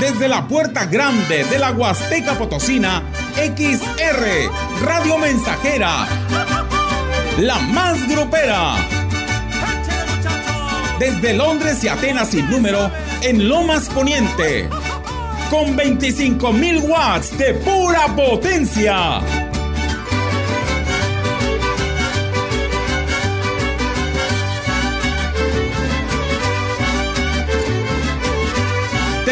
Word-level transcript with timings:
Desde 0.00 0.28
la 0.28 0.46
puerta 0.46 0.86
grande 0.86 1.44
de 1.44 1.58
la 1.58 1.70
Huasteca 1.72 2.34
Potosina, 2.34 3.02
XR, 3.36 4.84
Radio 4.84 5.18
Mensajera, 5.18 6.06
la 7.38 7.58
más 7.58 8.06
grupera. 8.08 8.74
Desde 10.98 11.34
Londres 11.34 11.82
y 11.84 11.88
Atenas 11.88 12.28
sin 12.28 12.50
número, 12.50 12.90
en 13.22 13.48
Lomas 13.48 13.88
Poniente, 13.88 14.68
con 15.50 15.76
25.000 15.76 16.82
watts 16.88 17.38
de 17.38 17.54
pura 17.54 18.06
potencia. 18.14 19.43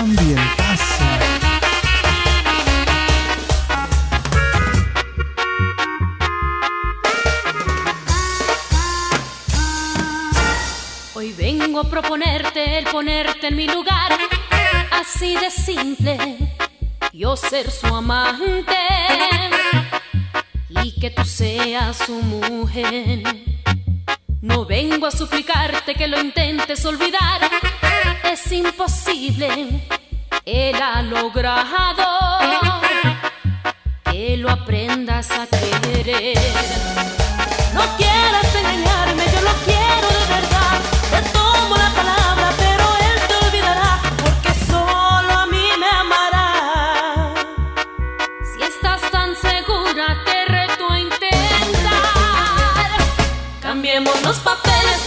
Hoy 0.00 0.16
vengo 11.34 11.80
a 11.80 11.84
proponerte 11.84 12.78
el 12.78 12.86
ponerte 12.86 13.48
en 13.48 13.56
mi 13.56 13.66
lugar, 13.66 14.12
así 14.90 15.36
de 15.36 15.50
simple, 15.50 16.16
yo 17.12 17.36
ser 17.36 17.70
su 17.70 17.88
amante 17.88 18.78
y 20.82 20.98
que 20.98 21.10
tú 21.10 21.26
seas 21.26 21.98
su 21.98 22.22
mujer. 22.22 23.22
No 24.40 24.64
vengo 24.64 25.06
a 25.06 25.10
suplicarte 25.10 25.94
que 25.94 26.08
lo 26.08 26.18
intentes 26.18 26.86
olvidar, 26.86 27.42
es 28.32 28.52
imposible, 28.52 29.88
él 30.44 30.76
ha 30.80 31.02
logrado 31.02 32.06
que 34.04 34.36
lo 34.36 34.48
aprendas 34.50 35.32
a 35.32 35.48
querer. 35.48 36.38
No 37.74 37.82
quieras 37.96 38.54
engañarme, 38.54 39.24
yo 39.34 39.40
lo 39.40 39.52
quiero 39.64 40.08
de 40.18 40.26
verdad. 40.34 40.78
Te 41.10 41.22
tomo 41.32 41.76
la 41.76 41.90
palabra, 41.90 42.52
pero 42.56 42.84
él 43.08 43.20
te 43.26 43.34
olvidará, 43.46 44.00
porque 44.22 44.54
solo 44.64 45.32
a 45.32 45.46
mí 45.46 45.66
me 45.78 45.88
amará. 45.88 47.34
Si 48.54 48.62
estás 48.62 49.10
tan 49.10 49.34
segura, 49.34 50.22
te 50.24 50.44
reto 50.44 50.88
a 50.88 51.00
intentar. 51.00 51.90
Cambiemos 53.60 54.22
los 54.22 54.38
papeles, 54.38 55.04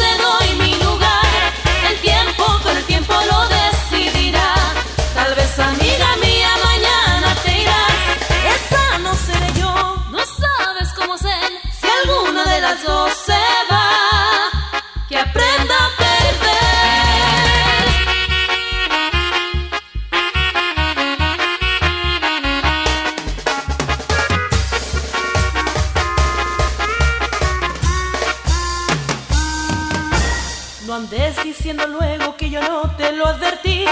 Andes 30.94 31.44
diciendo 31.44 31.88
luego 31.88 32.38
que 32.38 32.52
yo 32.52 32.62
no 32.62 32.96
te 32.96 33.12
lo 33.14 33.26
advertí. 33.26 33.84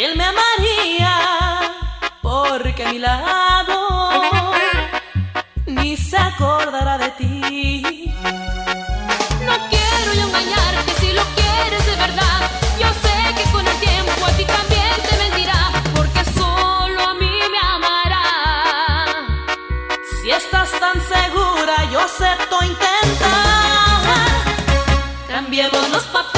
Él 0.00 0.16
me 0.16 0.24
amaría 0.24 1.12
porque 2.20 2.84
a 2.84 2.92
mi 2.92 2.98
lado 2.98 4.52
ni 5.66 5.96
se 5.96 6.16
acordará 6.16 6.98
de 6.98 7.10
ti. 7.10 8.12
No 9.46 9.54
quiero 9.70 10.14
yo 10.14 10.22
engañarte 10.26 10.77
Cambiemos 25.58 25.90
los 25.90 26.04
papeles, 26.04 26.37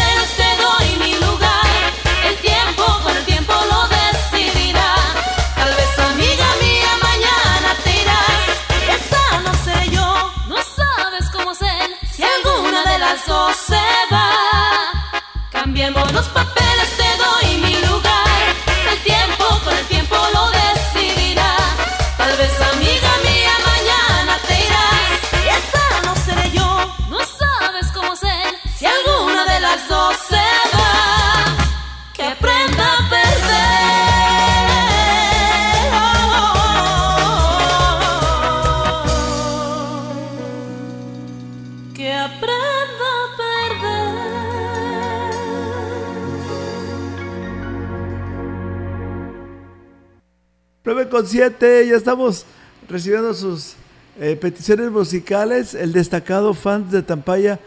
con 51.21 51.29
7, 51.29 51.87
ya 51.87 51.97
estamos 51.97 52.47
recibiendo 52.89 53.35
sus 53.35 53.75
eh, 54.19 54.39
peticiones 54.41 54.91
musicales. 54.91 55.75
El 55.75 55.93
destacado 55.93 56.55
fans 56.55 56.91
de 56.91 57.03
Tampaya 57.03 57.61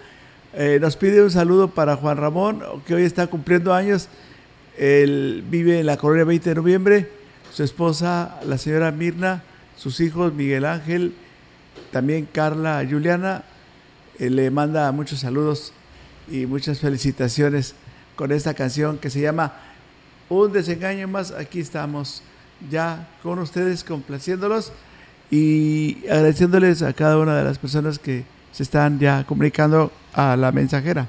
eh, 0.56 0.80
nos 0.82 0.98
pide 0.98 1.22
un 1.22 1.30
saludo 1.30 1.68
para 1.68 1.96
Juan 1.96 2.18
Ramón, 2.18 2.64
que 2.88 2.96
hoy 2.96 3.04
está 3.04 3.28
cumpliendo 3.28 3.72
años. 3.72 4.08
Él 4.76 5.44
vive 5.48 5.80
en 5.80 5.86
la 5.86 5.98
colonia 5.98 6.24
20 6.24 6.50
de 6.50 6.56
noviembre. 6.56 7.10
Su 7.52 7.62
esposa, 7.62 8.40
la 8.44 8.58
señora 8.58 8.90
Mirna, 8.90 9.44
sus 9.78 10.00
hijos 10.00 10.34
Miguel 10.34 10.66
Ángel, 10.66 11.14
también 11.92 12.28
Carla 12.32 12.84
Juliana. 12.90 13.44
eh, 14.18 14.32
le 14.32 14.50
manda 14.50 14.92
muchos 14.92 15.20
saludos 15.20 15.74
y 16.28 16.48
muchas 16.48 16.80
felicitaciones 16.80 17.76
con 18.16 18.32
esta 18.32 18.56
canción 18.56 18.98
que 18.98 19.12
se 19.12 19.22
llama 19.22 19.54
Un 20.28 20.54
desengaño 20.54 21.08
más. 21.08 21.30
Aquí 21.30 21.60
estamos 21.60 22.24
ya 22.70 23.10
con 23.22 23.40
ustedes 23.40 23.84
complaciéndolos 23.84 24.72
y 25.32 25.98
agradeciéndoles 26.10 26.82
a 26.82 26.94
cada 26.94 27.18
una 27.18 27.38
de 27.38 27.44
las 27.44 27.58
personas 27.58 28.00
que 28.00 28.26
se 28.52 28.64
están 28.64 29.00
ya 29.00 29.24
comunicando 29.26 29.92
a 30.14 30.36
la 30.36 30.52
mensajera. 30.52 31.08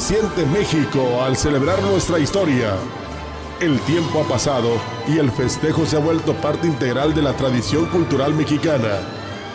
Se 0.00 0.14
siente 0.14 0.44
México 0.46 1.22
al 1.22 1.36
celebrar 1.36 1.80
nuestra 1.82 2.18
historia. 2.18 2.74
El 3.60 3.78
tiempo 3.82 4.22
ha 4.22 4.28
pasado 4.28 4.80
y 5.06 5.18
el 5.18 5.30
festejo 5.30 5.86
se 5.86 5.94
ha 5.96 6.00
vuelto 6.00 6.34
parte 6.34 6.66
integral 6.66 7.14
de 7.14 7.22
la 7.22 7.32
tradición 7.34 7.86
cultural 7.86 8.34
mexicana. 8.34 8.98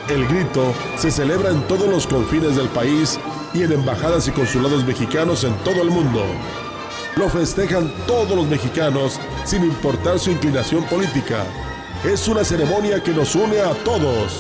El 0.08 0.26
grito 0.30 0.74
se 0.96 1.12
celebra 1.12 1.50
en 1.50 1.68
todos 1.68 1.90
los 1.90 2.08
confines 2.08 2.56
del 2.56 2.70
país 2.70 3.20
y 3.54 3.64
en 3.64 3.74
embajadas 3.74 4.30
y 4.30 4.32
consulados 4.32 4.86
mexicanos 4.86 5.44
en 5.44 5.54
todo 5.66 5.82
el 5.82 5.90
mundo. 5.90 6.24
Lo 7.18 7.28
festejan 7.28 7.92
todos 8.08 8.32
los 8.32 8.48
mexicanos 8.48 9.20
sin 9.44 9.66
importar 9.66 10.20
su 10.20 10.32
inclinación 10.32 10.86
política. 10.86 11.44
Es 12.06 12.30
una 12.30 12.46
ceremonia 12.46 13.04
que 13.04 13.12
nos 13.12 13.36
une 13.36 13.60
a 13.60 13.74
todos. 13.84 14.40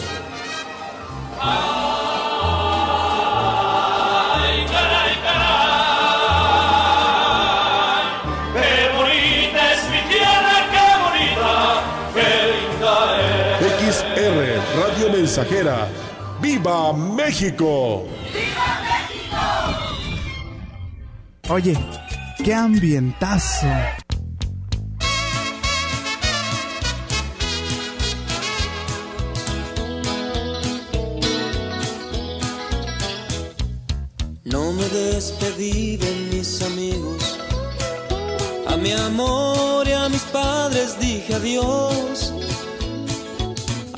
Mensajera. 15.11 15.87
¡Viva 16.41 16.93
México! 16.93 18.07
¡Viva 18.33 18.79
México! 18.89 19.39
Oye, 21.49 21.77
qué 22.43 22.53
ambientazo. 22.53 23.67
No 34.45 34.71
me 34.73 34.85
despedí 34.89 35.97
de 35.97 36.11
mis 36.31 36.61
amigos. 36.63 37.39
A 38.67 38.77
mi 38.77 38.93
amor 38.93 39.87
y 39.87 39.91
a 39.91 40.07
mis 40.09 40.21
padres 40.23 40.97
dije 40.99 41.33
adiós 41.35 42.33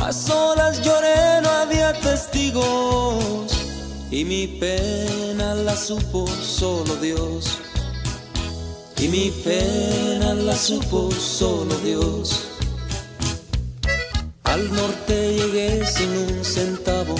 a 0.02 0.12
solas 0.12 0.82
lloré, 0.82 1.42
no 1.44 1.50
había 1.50 1.94
testigos 1.94 3.52
y 4.10 4.26
mi 4.26 4.48
pena 4.48 5.54
la 5.56 5.76
supo 5.76 6.28
solo 6.28 6.96
Dios. 6.96 7.60
Y 8.98 9.08
mi 9.08 9.32
pena 9.32 10.34
la 10.34 10.56
supo 10.56 11.10
solo 11.12 11.76
Dios. 11.78 12.48
Al 14.44 14.72
norte 14.74 15.34
llegué 15.38 15.86
sin 15.86 16.10
un 16.10 16.46
centavo. 16.46 17.16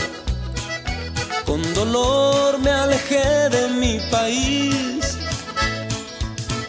Con 1.46 1.62
dolor 1.74 2.60
me 2.60 2.72
alejé 2.72 3.50
de 3.50 3.68
mi 3.70 4.00
país. 4.12 5.18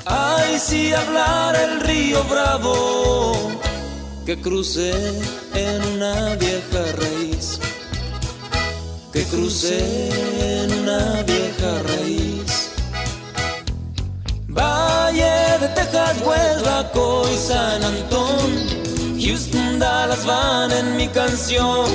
Ay, 0.07 0.59
si 0.59 0.92
hablar 0.95 1.57
el 1.57 1.81
río 1.81 2.23
bravo 2.25 3.51
que 4.24 4.40
crucé 4.40 4.92
en 5.54 5.84
una 5.94 6.36
vieja 6.36 6.82
raíz, 6.96 7.58
que 9.12 9.24
crucé 9.24 10.10
en 10.40 10.72
una 10.80 11.22
vieja 11.22 11.82
raíz. 11.82 12.70
Valle 14.48 15.58
de 15.60 15.68
Texas, 15.68 16.16
Huesbaco 16.24 17.24
y 17.32 17.36
San 17.36 17.82
Antón, 17.82 19.20
Houston, 19.20 19.78
Dallas 19.80 20.24
van 20.24 20.70
en 20.70 20.96
mi 20.96 21.08
canción. 21.08 21.90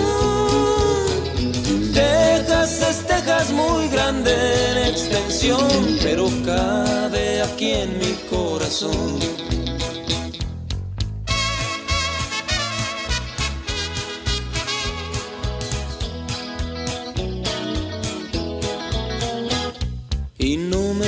Texas 1.93 2.81
es 2.89 3.07
Texas 3.07 3.51
muy 3.51 3.87
grande 3.87 4.33
en 4.71 4.77
extensión, 4.89 5.67
pero 6.03 6.27
cabe 6.45 7.41
aquí 7.41 7.71
en 7.71 7.97
mi 7.99 8.13
corazón. 8.29 9.36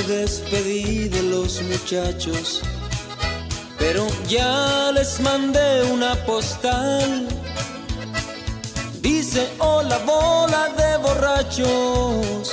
Despedí 0.02 1.08
de 1.08 1.22
los 1.22 1.60
muchachos, 1.62 2.60
pero 3.78 4.06
ya 4.28 4.90
les 4.92 5.20
mandé 5.20 5.82
una 5.92 6.14
postal. 6.26 7.28
Dice 9.00 9.48
hola 9.58 9.98
bola 9.98 10.68
de 10.76 10.96
borrachos. 10.98 12.50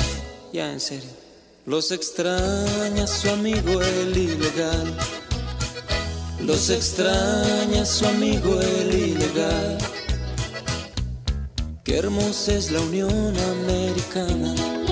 Ya 0.54 0.72
en 0.72 0.80
serio, 0.80 1.10
los 1.66 1.92
extraña 1.92 3.06
su 3.08 3.30
amigo 3.30 3.82
el 3.82 4.18
ilegal. 4.18 4.98
Los 6.40 6.70
extraña 6.70 7.86
su 7.86 8.06
amigo 8.08 8.60
el 8.62 8.94
ilegal. 8.94 9.78
Qué 11.84 11.98
hermosa 11.98 12.54
es 12.54 12.72
la 12.72 12.82
Unión 12.82 13.34
Americana 13.38 14.87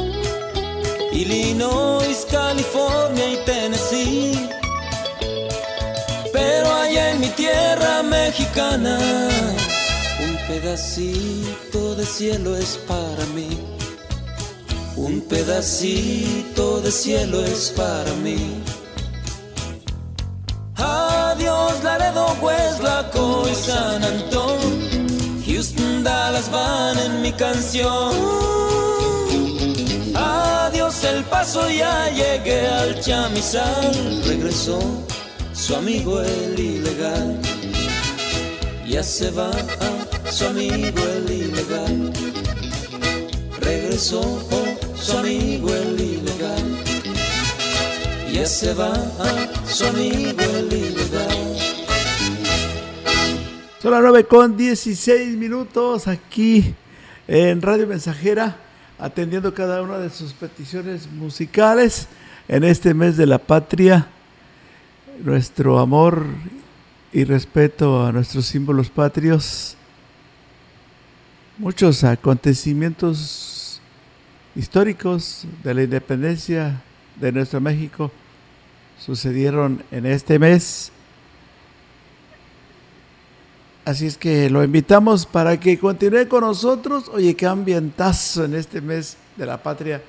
Illinois, 1.15 2.27
California 2.29 3.25
y 3.25 3.37
Tennessee. 3.45 4.49
Pero 6.33 6.73
allá 6.73 7.11
en 7.11 7.21
mi 7.21 7.29
tierra 7.29 8.03
mexicana, 8.03 8.99
un 10.25 10.35
pedacito 10.45 11.95
de 11.95 12.05
cielo 12.05 12.57
es 12.57 12.77
para 12.85 13.25
mí. 13.27 13.47
Un 14.97 15.21
pedacito 15.21 16.81
de 16.81 16.91
cielo 16.91 17.45
es 17.45 17.73
para 17.77 18.11
mí. 18.15 18.61
Adiós 20.75 21.81
Laredo, 21.81 22.35
Hueslaco 22.41 23.47
y 23.49 23.55
San 23.55 24.03
Antón. 24.03 24.59
Houston, 25.45 26.03
Dallas 26.03 26.51
van 26.51 26.99
en 26.99 27.21
mi 27.21 27.31
canción 27.31 28.54
paso 31.29 31.69
ya 31.69 32.09
llegué 32.09 32.67
al 32.67 32.99
chamizal. 32.99 34.23
Regresó 34.25 34.79
su 35.53 35.75
amigo 35.75 36.21
el 36.21 36.59
ilegal. 36.59 37.39
Ya 38.87 39.03
se 39.03 39.31
va 39.31 39.51
su 40.29 40.45
amigo 40.45 41.01
el 41.17 41.31
ilegal. 41.31 42.13
Regresó 43.59 44.21
su 44.95 45.17
amigo 45.17 45.69
el 45.73 45.99
ilegal. 45.99 46.85
ya 48.31 48.45
se 48.45 48.73
va 48.73 48.93
su 49.65 49.85
amigo 49.85 50.41
el 50.41 50.69
libertad. 50.69 51.29
Son 53.81 53.91
las 53.91 54.01
9 54.01 54.25
con 54.25 54.57
16 54.57 55.37
minutos 55.37 56.07
aquí 56.07 56.73
en 57.27 57.61
Radio 57.61 57.87
Mensajera, 57.87 58.57
atendiendo 58.99 59.53
cada 59.53 59.81
una 59.81 59.97
de 59.97 60.09
sus 60.09 60.33
peticiones 60.33 61.07
musicales 61.11 62.07
en 62.47 62.63
este 62.63 62.93
mes 62.93 63.17
de 63.17 63.25
la 63.25 63.37
patria. 63.37 64.07
Nuestro 65.23 65.79
amor 65.79 66.25
y 67.13 67.23
respeto 67.23 68.05
a 68.05 68.11
nuestros 68.11 68.45
símbolos 68.45 68.89
patrios. 68.89 69.77
Muchos 71.57 72.03
acontecimientos 72.03 73.81
históricos 74.55 75.45
de 75.63 75.73
la 75.73 75.83
independencia 75.83 76.81
de 77.19 77.31
nuestro 77.31 77.61
México 77.61 78.11
sucedieron 78.99 79.83
en 79.91 80.05
este 80.05 80.39
mes. 80.39 80.91
Así 83.85 84.07
es 84.07 84.17
que 84.17 84.49
lo 84.49 84.63
invitamos 84.63 85.27
para 85.27 85.59
que 85.59 85.77
continúe 85.77 86.27
con 86.27 86.41
nosotros. 86.41 87.07
Oye, 87.13 87.35
qué 87.35 87.45
ambientazo 87.45 88.45
en 88.45 88.55
este 88.55 88.81
mes 88.81 89.15
de 89.37 89.45
la 89.45 89.61
patria 89.61 90.01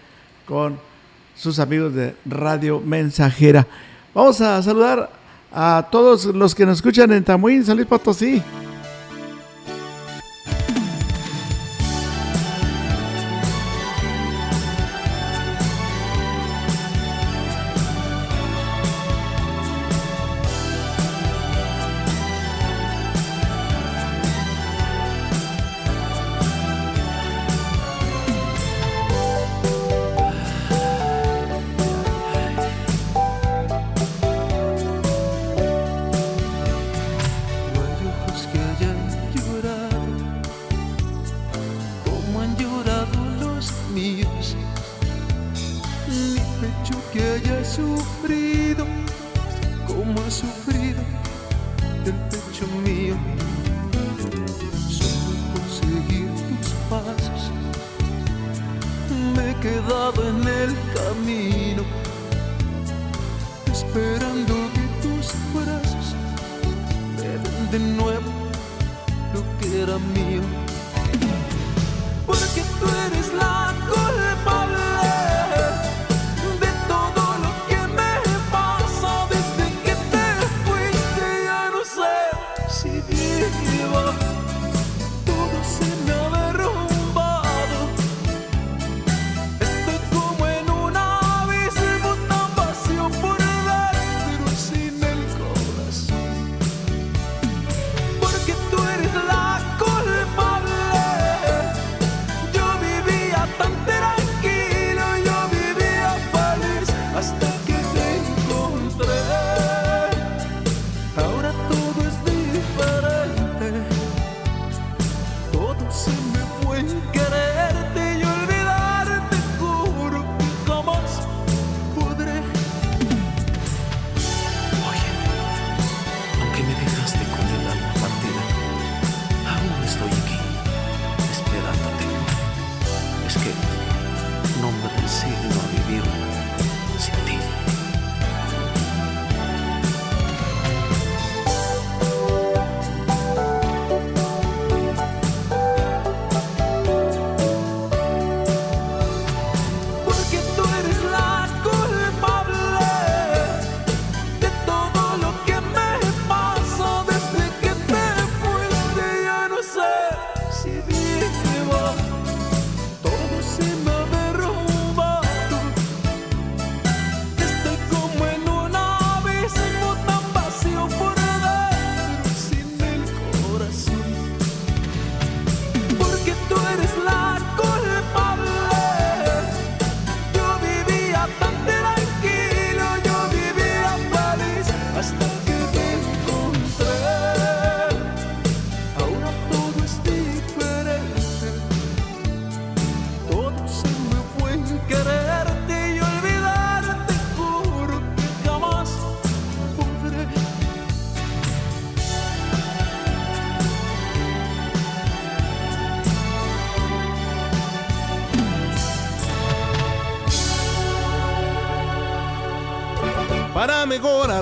con 0.47 0.78
sus 1.37 1.59
amigos 1.59 1.92
de 1.95 2.16
Radio 2.25 2.80
Mensajera. 2.80 3.66
Vamos 4.14 4.40
a 4.40 4.62
saludar 4.62 5.11
a 5.52 5.88
todos 5.90 6.25
los 6.25 6.54
que 6.54 6.64
nos 6.64 6.78
escuchan 6.78 7.12
en 7.12 7.23
Tamuín, 7.23 7.66
San 7.66 7.76
Luis 7.76 7.87
Potosí. 7.87 8.42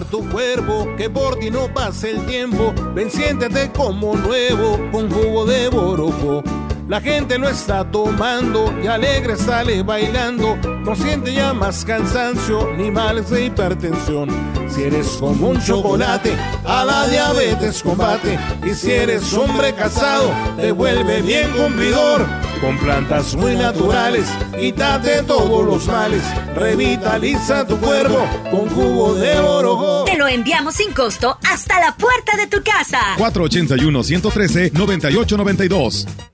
Tu 0.03 0.27
cuerpo, 0.31 0.89
que 0.97 1.11
por 1.11 1.39
ti 1.39 1.51
no 1.51 1.73
pase 1.73 2.13
el 2.13 2.27
tiempo. 2.27 2.73
Ven, 2.95 3.11
siéntete 3.11 3.71
como 3.71 4.17
nuevo 4.17 4.81
con 4.91 5.11
jugo 5.11 5.45
de 5.45 5.69
borojo. 5.69 6.43
La 6.89 7.01
gente 7.01 7.39
lo 7.39 7.49
está 7.49 7.91
tomando 7.91 8.75
y 8.83 8.87
alegre 8.87 9.37
sale 9.37 9.83
bailando. 9.83 10.57
No 10.57 10.95
siente 10.95 11.33
ya 11.33 11.55
más 11.55 11.85
cansancio 11.85 12.73
ni 12.77 12.91
males 12.91 13.31
de 13.31 13.47
hipertensión. 13.47 14.29
Si 14.69 14.83
eres 14.83 15.07
como 15.19 15.51
un 15.51 15.61
chocolate, 15.63 16.37
a 16.65 16.85
la 16.85 17.07
diabetes 17.07 17.83
combate. 17.83 18.39
Y 18.67 18.75
si 18.75 18.91
eres 18.91 19.33
hombre 19.33 19.73
casado, 19.75 20.31
te 20.57 20.73
vuelve 20.73 21.23
bien 21.23 21.51
cumplidor. 21.53 22.27
Con 22.65 22.79
plantas 22.79 23.37
muy 23.37 23.57
naturales, 23.57 24.27
quítate 24.59 25.23
todos 25.25 25.67
los 25.67 25.87
males. 25.87 26.23
Revitaliza 26.55 27.67
tu 27.67 27.77
cuerpo 27.77 28.27
con 28.51 28.71
jugo 28.71 29.15
de 29.17 29.39
oro. 29.39 30.05
Te 30.07 30.17
lo 30.17 30.27
enviamos 30.27 30.77
sin 30.77 30.91
costo 30.93 31.39
hasta 31.47 31.79
la 31.79 31.95
puerta 31.95 32.39
de 32.39 32.47
tu 32.47 32.63
casa. 32.63 33.01
481 33.19 34.03
113 34.03 34.71
9892 34.73 36.34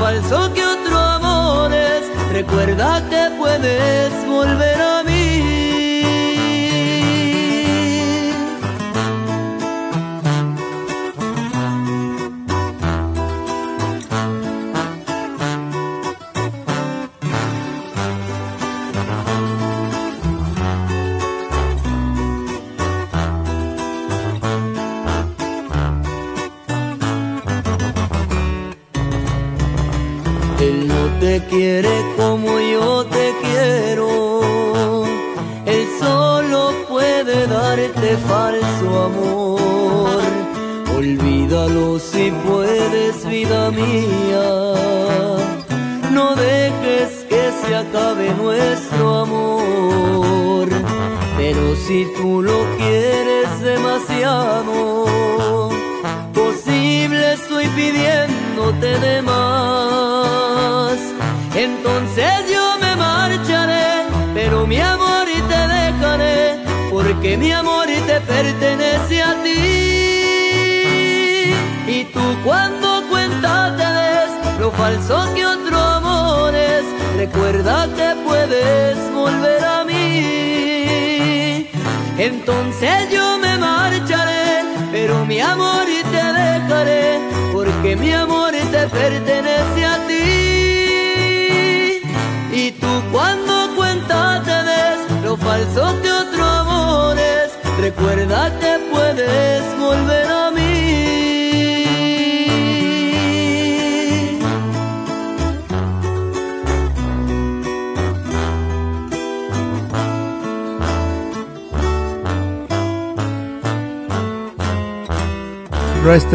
Falso 0.00 0.50
que 0.54 0.64
otro 0.64 0.98
amor 0.98 1.70
es, 1.74 2.32
recuerda 2.32 3.06
que 3.10 3.30
puedes 3.36 4.26
volver 4.26 4.80
a 4.80 4.99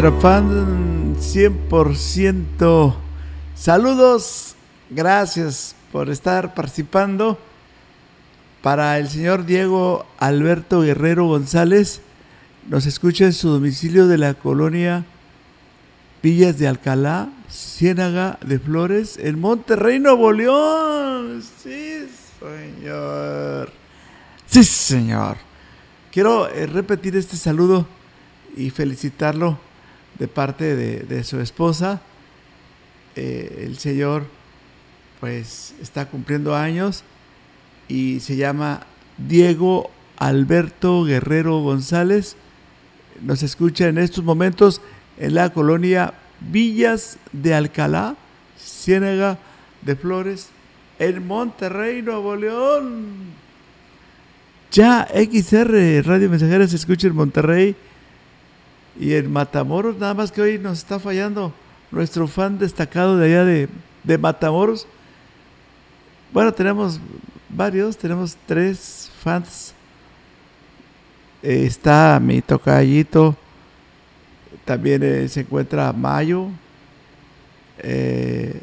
Nuestra 0.06 0.30
fan 0.30 1.16
100%. 1.16 2.94
Saludos, 3.56 4.54
gracias 4.88 5.74
por 5.90 6.10
estar 6.10 6.54
participando. 6.54 7.36
Para 8.62 9.00
el 9.00 9.08
señor 9.08 9.46
Diego 9.46 10.06
Alberto 10.18 10.82
Guerrero 10.82 11.26
González, 11.26 12.02
nos 12.68 12.86
escucha 12.86 13.24
en 13.24 13.32
su 13.32 13.48
domicilio 13.48 14.06
de 14.06 14.18
la 14.18 14.34
colonia 14.34 15.04
Villas 16.22 16.56
de 16.56 16.68
Alcalá, 16.68 17.28
Ciénaga 17.50 18.38
de 18.46 18.60
Flores, 18.60 19.18
en 19.20 19.40
Monterrey, 19.40 19.98
Nuevo 19.98 20.30
León. 20.30 21.42
Sí, 21.42 22.06
señor. 22.38 23.72
Sí, 24.46 24.62
señor. 24.62 25.36
Quiero 26.12 26.48
eh, 26.48 26.68
repetir 26.68 27.16
este 27.16 27.36
saludo 27.36 27.88
y 28.56 28.70
felicitarlo 28.70 29.65
de 30.18 30.28
parte 30.28 30.76
de, 30.76 31.00
de 31.00 31.24
su 31.24 31.40
esposa. 31.40 32.00
Eh, 33.16 33.64
el 33.66 33.78
señor 33.78 34.26
pues 35.20 35.74
está 35.80 36.06
cumpliendo 36.06 36.54
años 36.54 37.02
y 37.88 38.20
se 38.20 38.36
llama 38.36 38.86
Diego 39.16 39.90
Alberto 40.18 41.04
Guerrero 41.04 41.60
González. 41.60 42.36
Nos 43.22 43.42
escucha 43.42 43.88
en 43.88 43.98
estos 43.98 44.22
momentos 44.22 44.82
en 45.18 45.34
la 45.34 45.50
colonia 45.50 46.12
Villas 46.40 47.18
de 47.32 47.54
Alcalá, 47.54 48.16
Ciénaga 48.58 49.38
de 49.82 49.96
Flores, 49.96 50.48
en 50.98 51.26
Monterrey, 51.26 52.02
Nuevo 52.02 52.36
León. 52.36 53.36
Ya 54.70 55.08
XR 55.08 56.02
Radio 56.04 56.28
Mensajera 56.28 56.66
se 56.68 56.76
escucha 56.76 57.06
en 57.06 57.14
Monterrey 57.14 57.76
y 58.98 59.14
en 59.14 59.32
Matamoros, 59.32 59.96
nada 59.98 60.14
más 60.14 60.32
que 60.32 60.40
hoy 60.40 60.58
nos 60.58 60.78
está 60.78 60.98
fallando 60.98 61.52
nuestro 61.90 62.26
fan 62.26 62.58
destacado 62.58 63.16
de 63.16 63.26
allá 63.26 63.44
de, 63.44 63.68
de 64.04 64.18
Matamoros. 64.18 64.86
Bueno, 66.32 66.52
tenemos 66.52 67.00
varios, 67.48 67.96
tenemos 67.96 68.36
tres 68.46 69.10
fans. 69.22 69.74
Está 71.42 72.18
mi 72.20 72.42
tocallito, 72.42 73.36
también 74.64 75.02
eh, 75.02 75.28
se 75.28 75.40
encuentra 75.40 75.92
Mayo 75.92 76.48
eh, 77.78 78.62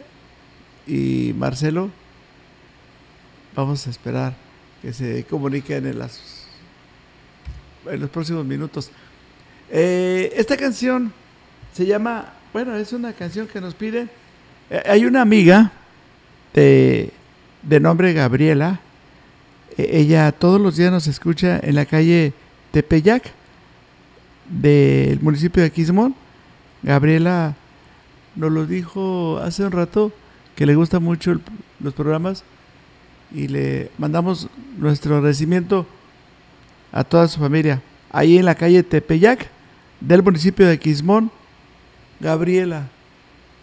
y 0.85 1.33
Marcelo. 1.37 1.89
vamos 3.55 3.85
a 3.87 3.89
esperar 3.89 4.35
que 4.81 4.91
se 4.91 5.23
comuniquen 5.25 5.85
en, 5.85 5.99
las, 5.99 6.45
en 7.85 8.01
los 8.01 8.09
próximos 8.09 8.45
minutos. 8.45 8.91
Eh, 9.75 10.31
esta 10.35 10.55
canción 10.55 11.11
se 11.73 11.87
llama, 11.87 12.31
bueno, 12.53 12.75
es 12.75 12.93
una 12.93 13.11
canción 13.11 13.47
que 13.47 13.59
nos 13.59 13.73
pide. 13.73 14.07
eh, 14.69 14.83
hay 14.85 15.05
una 15.05 15.21
amiga 15.21 15.71
de, 16.53 17.09
de 17.63 17.79
nombre 17.79 18.13
Gabriela. 18.13 18.79
E- 19.75 19.97
ella 19.99 20.31
todos 20.31 20.61
los 20.61 20.77
días 20.77 20.91
nos 20.91 21.07
escucha 21.07 21.59
en 21.59 21.73
la 21.73 21.85
calle 21.87 22.33
Tepeyac 22.71 23.31
del 24.47 25.19
municipio 25.21 25.63
de 25.63 25.71
Quismón. 25.71 26.13
Gabriela 26.83 27.55
nos 28.35 28.51
lo 28.51 28.67
dijo 28.67 29.39
hace 29.39 29.63
un 29.63 29.71
rato 29.71 30.11
que 30.55 30.67
le 30.67 30.75
gustan 30.75 31.01
mucho 31.01 31.39
los 31.79 31.93
programas 31.95 32.43
y 33.33 33.47
le 33.47 33.89
mandamos 33.97 34.49
nuestro 34.77 35.15
agradecimiento 35.15 35.87
a 36.91 37.03
toda 37.03 37.27
su 37.27 37.39
familia. 37.39 37.81
Ahí 38.11 38.37
en 38.37 38.45
la 38.45 38.53
calle 38.53 38.83
Tepeyac 38.83 39.49
del 40.03 40.21
municipio 40.21 40.67
de 40.67 40.77
Quismón, 40.77 41.31
Gabriela. 42.19 42.89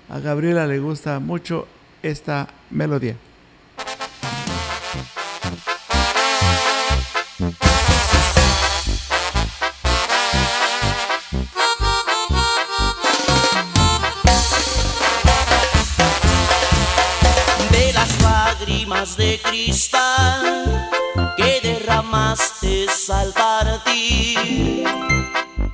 A 0.08 0.18
Gabriela 0.18 0.66
le 0.66 0.78
gusta 0.78 1.20
mucho 1.20 1.68
esta 2.02 2.48
melodía. 2.70 3.16
de 17.70 17.92
las 17.92 18.22
lágrimas 18.22 19.16
de 19.16 19.40
cristal 19.44 20.90
que 21.36 21.60
derramaste 21.62 22.86
al 23.10 23.32
partir. 23.32 25.19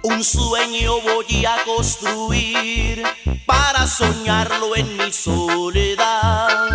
Un 0.08 0.22
sueño 0.22 1.00
voy 1.00 1.44
a 1.44 1.64
construir 1.64 3.02
para 3.44 3.88
soñarlo 3.88 4.76
en 4.76 4.96
mi 4.96 5.12
soledad. 5.12 6.68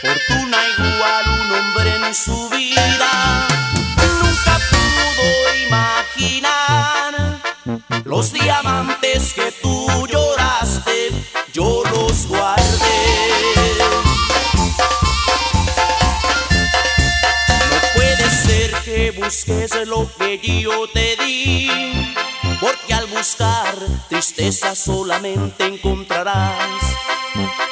Fortuna 0.00 0.58
igual 0.76 1.24
un 1.28 1.52
hombre 1.54 1.94
en 1.94 2.12
su 2.12 2.48
vida 2.50 3.46
nunca 4.20 4.58
pudo 4.68 5.54
imaginar 5.64 7.40
los 8.04 8.32
diamantes 8.32 9.32
que 9.32 9.52
tú 9.62 10.08
lloraste, 10.08 11.12
yo 11.52 11.84
los 11.92 12.26
guardé. 12.26 12.66
No 17.70 17.78
puede 17.94 18.28
ser 18.28 18.72
que 18.84 19.12
busques 19.12 19.86
lo 19.86 20.10
que 20.18 20.40
yo 20.60 20.88
te 20.88 21.16
di, 21.24 21.70
porque 22.76 22.94
al 22.94 23.06
buscar 23.06 23.74
tristeza 24.08 24.74
solamente 24.74 25.66
encontrarás. 25.66 26.82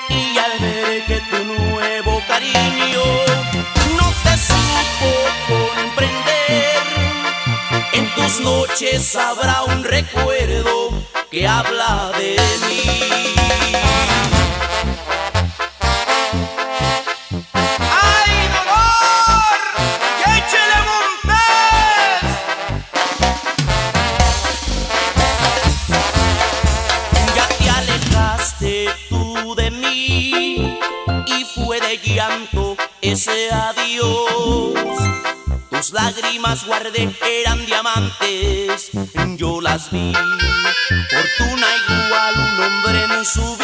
Y 0.08 0.38
al 0.38 0.58
ver 0.60 1.04
que 1.06 1.20
tu 1.30 1.44
nuevo 1.44 2.22
cariño 2.26 3.02
no 3.96 4.12
te 4.22 4.36
supo 4.38 5.10
comprender, 5.48 6.82
en 7.92 8.14
tus 8.14 8.40
noches 8.40 9.16
habrá 9.16 9.62
un 9.62 9.84
recuerdo 9.84 10.90
que 11.30 11.46
habla 11.46 12.12
de 12.18 12.36
mí. 12.68 13.33
Lágrimas 36.44 36.66
guardé 36.66 37.10
eran 37.22 37.64
diamantes, 37.66 38.90
yo 39.36 39.60
las 39.60 39.90
vi. 39.90 40.12
Fortuna 41.10 41.66
igual 41.88 42.34
un 42.36 42.62
hombre 42.62 43.04
en 43.04 43.24
su 43.24 43.56
vida 43.56 43.63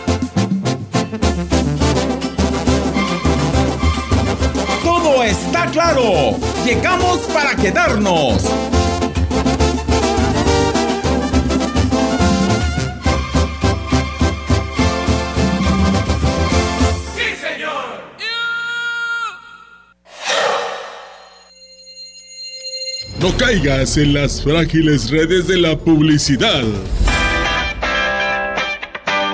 Todo 5.21 5.29
está 5.29 5.67
claro. 5.67 6.35
Llegamos 6.65 7.19
para 7.31 7.55
quedarnos. 7.55 8.41
¡Sí, 17.15 17.35
señor! 17.39 18.01
No 23.19 23.37
caigas 23.37 23.97
en 23.97 24.15
las 24.15 24.41
frágiles 24.41 25.11
redes 25.11 25.47
de 25.47 25.59
la 25.59 25.77
publicidad. 25.77 26.63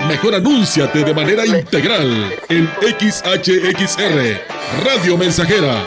Mejor 0.06 0.34
anúnciate 0.34 1.04
de 1.04 1.12
manera 1.12 1.44
integral 1.44 2.34
en 2.48 2.66
XHXR, 2.80 4.57
Radio 4.76 5.16
Mensajera, 5.16 5.82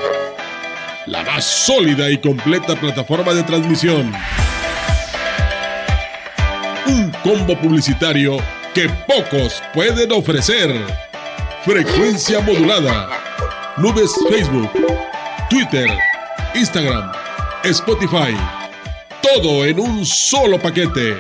la 1.06 1.24
más 1.24 1.46
sólida 1.46 2.10
y 2.10 2.18
completa 2.18 2.76
plataforma 2.76 3.34
de 3.34 3.44
transmisión. 3.44 4.12
Un 6.88 7.12
combo 7.24 7.58
publicitario 7.58 8.38
que 8.74 8.90
pocos 9.08 9.62
pueden 9.74 10.12
ofrecer. 10.12 10.74
Frecuencia 11.64 12.42
modulada. 12.42 13.10
Nubes 13.78 14.12
Facebook, 14.30 14.72
Twitter, 15.50 15.88
Instagram, 16.56 17.12
Spotify. 17.64 18.36
Todo 19.22 19.66
en 19.66 19.80
un 19.80 20.06
solo 20.06 20.60
paquete. 20.60 21.18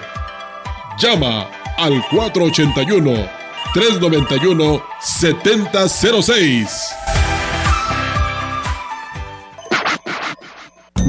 Llama 0.97 1.47
al 1.77 2.03
481 2.09 3.29
391 3.73 4.83
7006. 4.99 7.00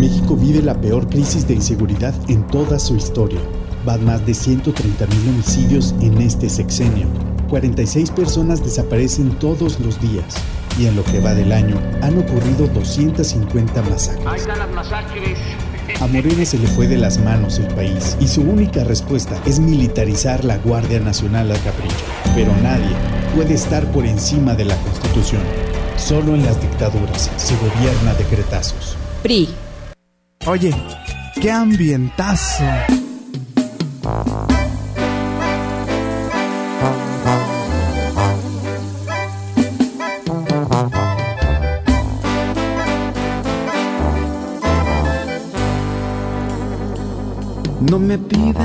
México 0.02 0.36
vive 0.36 0.60
la 0.62 0.74
peor 0.80 1.08
crisis 1.08 1.46
de 1.46 1.54
inseguridad 1.54 2.12
en 2.26 2.44
toda 2.48 2.80
su 2.80 2.96
historia. 2.96 3.38
Van 3.86 4.04
más 4.04 4.26
de 4.26 4.34
130 4.34 5.06
mil 5.06 5.28
homicidios 5.28 5.94
en 6.00 6.20
este 6.20 6.50
sexenio. 6.50 7.06
46 7.48 8.10
personas 8.10 8.64
desaparecen 8.64 9.30
todos 9.38 9.78
los 9.78 10.00
días 10.00 10.24
y 10.76 10.86
en 10.86 10.96
lo 10.96 11.04
que 11.04 11.20
va 11.20 11.34
del 11.34 11.52
año 11.52 11.76
han 12.00 12.18
ocurrido 12.18 12.66
250 12.66 13.80
masacres. 13.82 14.26
A 16.00 16.06
Morena 16.08 16.44
se 16.46 16.58
le 16.58 16.66
fue 16.66 16.88
de 16.88 16.98
las 16.98 17.20
manos 17.20 17.60
el 17.60 17.68
país 17.68 18.16
y 18.18 18.26
su 18.26 18.40
única 18.40 18.82
respuesta 18.82 19.40
es 19.46 19.60
militarizar 19.60 20.44
la 20.44 20.58
Guardia 20.58 20.98
Nacional 20.98 21.52
al 21.52 21.62
capricho. 21.62 22.04
Pero 22.34 22.52
nadie 22.60 22.90
puede 23.36 23.54
estar 23.54 23.86
por 23.92 24.04
encima 24.04 24.54
de 24.54 24.64
la 24.64 24.76
Constitución. 24.78 25.42
Solo 25.96 26.34
en 26.34 26.44
las 26.44 26.60
dictaduras 26.60 27.30
se 27.36 27.54
gobierna 27.58 28.14
decretazos. 28.14 28.96
PRI. 29.22 29.48
Oye, 30.44 30.74
qué 31.40 31.52
ambientazo. 31.52 32.64
No 47.80 47.98
me 47.98 48.18
pidas 48.18 48.58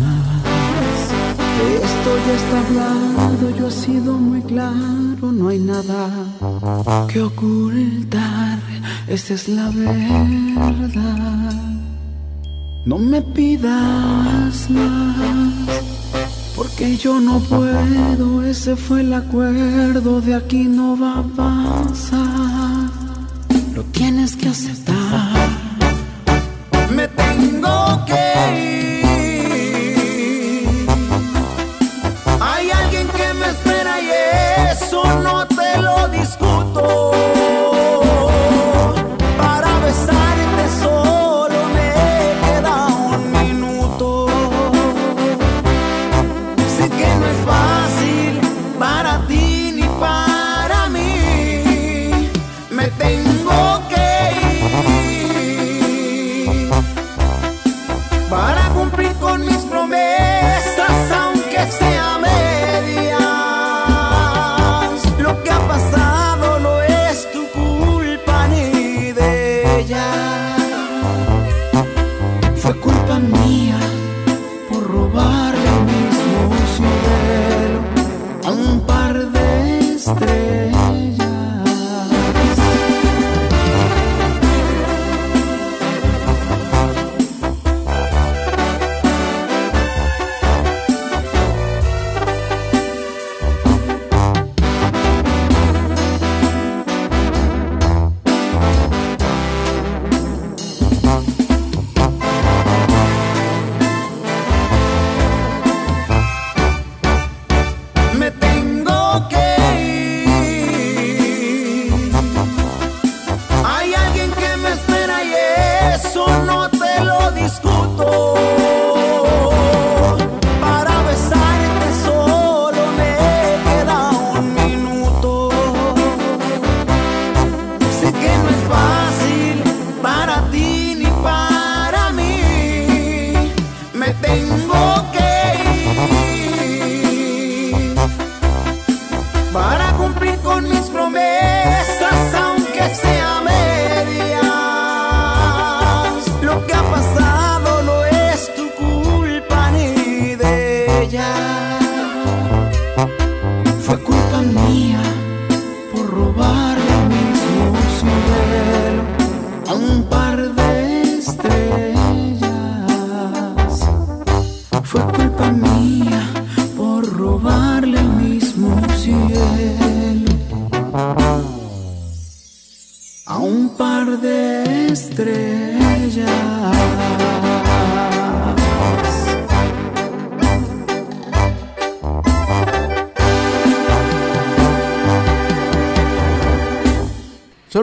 más. 0.00 0.36
Esto 1.82 2.10
ya 2.26 2.34
está 2.34 2.60
hablado, 2.66 3.50
yo 3.58 3.68
he 3.68 3.70
sido 3.70 4.14
muy 4.14 4.42
claro, 4.42 5.32
no 5.32 5.48
hay 5.48 5.58
nada 5.58 6.08
que 7.08 7.22
ocultar, 7.22 8.58
esa 9.08 9.34
es 9.34 9.48
la 9.48 9.68
verdad. 9.70 11.52
No 12.84 12.98
me 12.98 13.20
pidas 13.20 14.70
más, 14.70 15.54
porque 16.54 16.96
yo 16.96 17.20
no 17.20 17.40
puedo, 17.40 18.42
ese 18.42 18.76
fue 18.76 19.00
el 19.00 19.12
acuerdo, 19.12 20.20
de 20.20 20.34
aquí 20.34 20.64
no 20.64 20.96
va 20.98 21.18
a 21.18 21.22
pasar. 21.22 22.90
Lo 23.74 23.82
tienes 23.84 24.36
que 24.36 24.48
aceptar. 24.48 25.35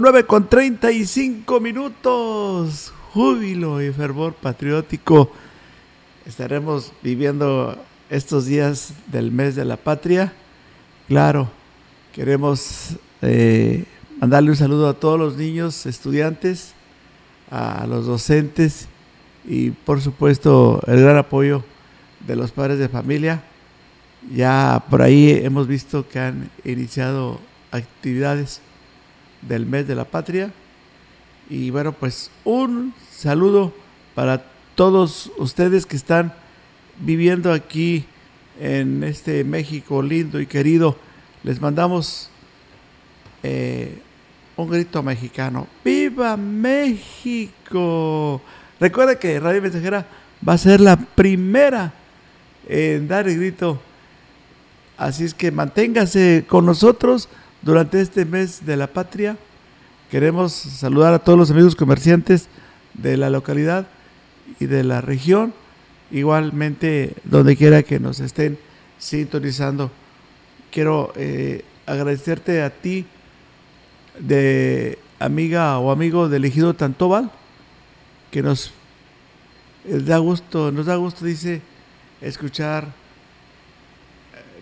9 0.03 0.25
con 0.25 0.49
35 0.49 1.61
minutos. 1.61 2.91
Júbilo 3.13 3.81
y 3.81 3.89
fervor 3.93 4.33
patriótico. 4.33 5.31
Estaremos 6.25 6.91
viviendo 7.01 7.81
estos 8.09 8.45
días 8.45 8.91
del 9.07 9.31
mes 9.31 9.55
de 9.55 9.63
la 9.63 9.77
patria. 9.77 10.33
Claro, 11.07 11.49
queremos 12.11 12.97
eh, 13.21 13.85
mandarle 14.19 14.49
un 14.49 14.57
saludo 14.57 14.89
a 14.89 14.93
todos 14.93 15.17
los 15.17 15.37
niños, 15.37 15.85
estudiantes, 15.85 16.73
a 17.49 17.87
los 17.87 18.05
docentes 18.05 18.89
y 19.45 19.71
por 19.71 20.01
supuesto 20.01 20.81
el 20.85 20.99
gran 20.99 21.15
apoyo 21.15 21.63
de 22.27 22.35
los 22.35 22.51
padres 22.51 22.77
de 22.77 22.89
familia. 22.89 23.41
Ya 24.35 24.83
por 24.89 25.01
ahí 25.01 25.31
hemos 25.31 25.65
visto 25.65 26.05
que 26.09 26.19
han 26.19 26.51
iniciado 26.65 27.39
actividades 27.71 28.59
del 29.47 29.65
mes 29.65 29.87
de 29.87 29.95
la 29.95 30.05
patria. 30.05 30.51
Y 31.49 31.69
bueno, 31.69 31.91
pues 31.93 32.31
un 32.43 32.93
saludo 33.11 33.73
para 34.15 34.45
todos 34.75 35.31
ustedes 35.37 35.85
que 35.85 35.95
están 35.95 36.33
viviendo 36.99 37.51
aquí 37.51 38.05
en 38.59 39.03
este 39.03 39.43
México 39.43 40.01
lindo 40.01 40.39
y 40.39 40.47
querido. 40.47 40.97
les 41.43 41.59
mandamos 41.59 42.29
eh, 43.41 43.99
un 44.55 44.69
grito 44.69 45.03
mexicano. 45.03 45.67
¡Viva 45.83 46.37
México! 46.37 47.61
Recuerda 48.79 49.19
que 49.19 49.39
Radio 49.39 49.61
Mensajera 49.61 50.05
va 50.47 50.53
a 50.53 50.57
ser 50.57 50.79
la 50.79 50.95
primera 50.95 51.91
en 52.67 53.07
dar 53.07 53.27
el 53.27 53.37
grito. 53.37 53.81
Así 54.97 55.25
es 55.25 55.33
que 55.33 55.51
manténgase 55.51 56.45
con 56.47 56.65
nosotros 56.65 57.27
durante 57.63 58.01
este 58.01 58.25
mes 58.25 58.65
de 58.65 58.77
la 58.77 58.87
patria. 58.87 59.37
Queremos 60.11 60.53
saludar 60.53 61.13
a 61.13 61.19
todos 61.19 61.39
los 61.39 61.51
amigos 61.51 61.75
comerciantes 61.75 62.47
de 62.93 63.17
la 63.17 63.29
localidad 63.29 63.87
y 64.59 64.67
de 64.67 64.83
la 64.83 65.01
región, 65.01 65.53
igualmente 66.11 67.15
donde 67.23 67.55
quiera 67.55 67.81
que 67.83 67.99
nos 67.99 68.19
estén 68.19 68.59
sintonizando. 68.99 69.89
Quiero 70.71 71.13
eh, 71.15 71.63
agradecerte 71.85 72.61
a 72.61 72.69
ti, 72.69 73.05
de 74.19 74.99
amiga 75.17 75.79
o 75.79 75.91
amigo 75.91 76.29
del 76.29 76.45
ejido 76.45 76.75
Tantobal, 76.75 77.31
que 78.29 78.43
nos 78.43 78.71
eh, 79.85 79.99
da 79.99 80.19
gusto, 80.19 80.71
nos 80.71 80.85
da 80.85 80.95
gusto, 80.97 81.25
dice, 81.25 81.61
escuchar 82.21 82.93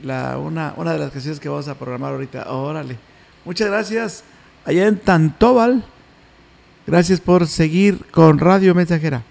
la, 0.03 0.37
una, 0.37 0.73
una 0.77 0.93
de 0.93 0.99
las 0.99 1.11
canciones 1.11 1.39
que 1.39 1.49
vamos 1.49 1.67
a 1.67 1.75
programar 1.75 2.13
ahorita. 2.13 2.51
Órale. 2.51 2.97
Muchas 3.45 3.67
gracias 3.67 4.23
allá 4.65 4.87
en 4.87 4.99
Tantobal. 4.99 5.83
Gracias 6.87 7.19
por 7.19 7.47
seguir 7.47 8.05
con 8.11 8.39
Radio 8.39 8.73
Mensajera. 8.75 9.23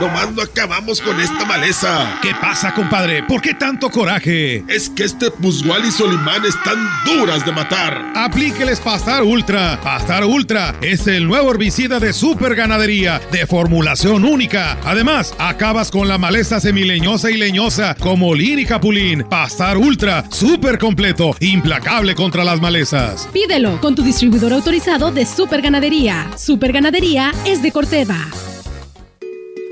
Nomás 0.00 0.32
no 0.32 0.42
acabamos 0.42 1.00
con 1.00 1.20
esta 1.20 1.44
maleza. 1.44 2.18
¿Qué 2.22 2.32
pasa, 2.40 2.74
compadre? 2.74 3.22
¿Por 3.22 3.40
qué 3.40 3.54
tanto 3.54 3.90
coraje? 3.90 4.64
Es 4.68 4.90
que 4.90 5.04
este 5.04 5.30
Pusgual 5.30 5.84
y 5.84 5.90
Solimán 5.90 6.44
están 6.44 6.78
duras 7.04 7.44
de 7.44 7.52
matar. 7.52 8.12
Aplíqueles 8.14 8.80
Pastar 8.80 9.22
Ultra. 9.22 9.80
Pastar 9.82 10.24
Ultra 10.24 10.74
es 10.80 11.06
el 11.06 11.26
nuevo 11.26 11.50
herbicida 11.50 12.00
de 12.00 12.12
super 12.12 12.54
ganadería, 12.54 13.20
de 13.30 13.46
formulación 13.46 14.24
única. 14.24 14.78
Además, 14.84 15.34
acabas 15.38 15.90
con 15.90 16.08
la 16.08 16.18
maleza 16.18 16.60
semileñosa 16.60 17.30
y 17.30 17.36
leñosa 17.36 17.94
como 17.94 18.34
Lin 18.34 18.58
y 18.58 18.64
Capulín. 18.64 19.24
Pastar 19.28 19.76
Ultra, 19.76 20.24
súper 20.30 20.78
completo, 20.78 21.34
implacable 21.40 22.14
contra 22.14 22.44
las 22.44 22.60
malezas. 22.60 23.28
Pídelo 23.32 23.80
con 23.80 23.94
tu 23.94 24.02
distribuidor 24.02 24.52
autorizado 24.52 25.12
de 25.12 25.26
Super 25.26 25.62
Ganadería. 25.62 26.30
Super 26.36 26.72
Ganadería 26.72 27.32
es 27.44 27.62
de 27.62 27.72
Corteva. 27.72 28.16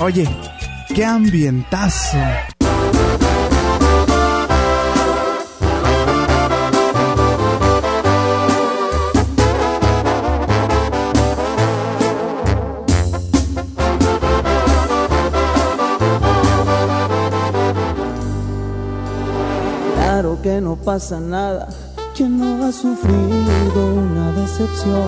Oye, 0.00 0.28
qué 0.94 1.04
ambientazo. 1.04 2.18
Claro 19.94 20.40
que 20.42 20.60
no 20.60 20.76
pasa 20.76 21.18
nada, 21.18 21.68
que 22.14 22.22
no 22.28 22.64
ha 22.64 22.70
sufrido 22.70 23.94
una 23.96 24.30
decepción. 24.32 25.02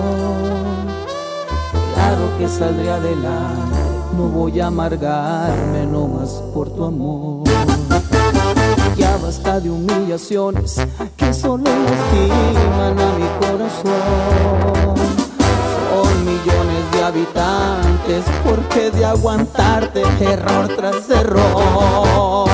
Claro 1.93 2.37
que 2.37 2.47
saldré 2.49 2.91
adelante, 2.91 3.90
no 4.17 4.27
voy 4.29 4.59
a 4.59 4.67
amargarme 4.67 5.85
nomás 5.85 6.41
por 6.53 6.69
tu 6.69 6.83
amor. 6.83 7.43
Ya 8.97 9.17
basta 9.17 9.59
de 9.59 9.69
humillaciones 9.69 10.75
que 11.17 11.33
solo 11.33 11.63
lastiman 11.63 12.99
a 12.99 13.13
mi 13.17 13.27
corazón. 13.39 14.95
Son 15.89 16.25
millones 16.25 16.91
de 16.91 17.03
habitantes, 17.03 18.23
porque 18.43 18.91
de 18.91 19.05
aguantarte 19.05 20.03
error 20.19 20.67
tras 20.75 21.09
error. 21.09 22.51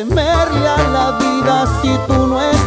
Temerle 0.00 0.66
a 0.66 0.88
la 0.88 1.18
vida 1.18 1.66
si 1.82 1.90
tú 2.06 2.26
no 2.26 2.40
estás. 2.40 2.59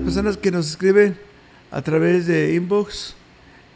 Personas 0.00 0.36
que 0.36 0.50
nos 0.50 0.68
escriben 0.68 1.16
a 1.70 1.82
través 1.82 2.26
de 2.26 2.54
inbox. 2.54 3.14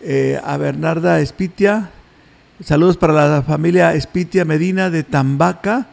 eh, 0.01 0.39
a 0.45 0.57
Bernarda 0.59 1.21
Espitia. 1.21 1.91
Saludos 2.63 2.97
para 2.99 3.13
la 3.15 3.43
familia 3.43 3.95
Espitia 3.95 4.45
Medina 4.45 4.91
de 4.91 5.03
Tambaca, 5.03 5.87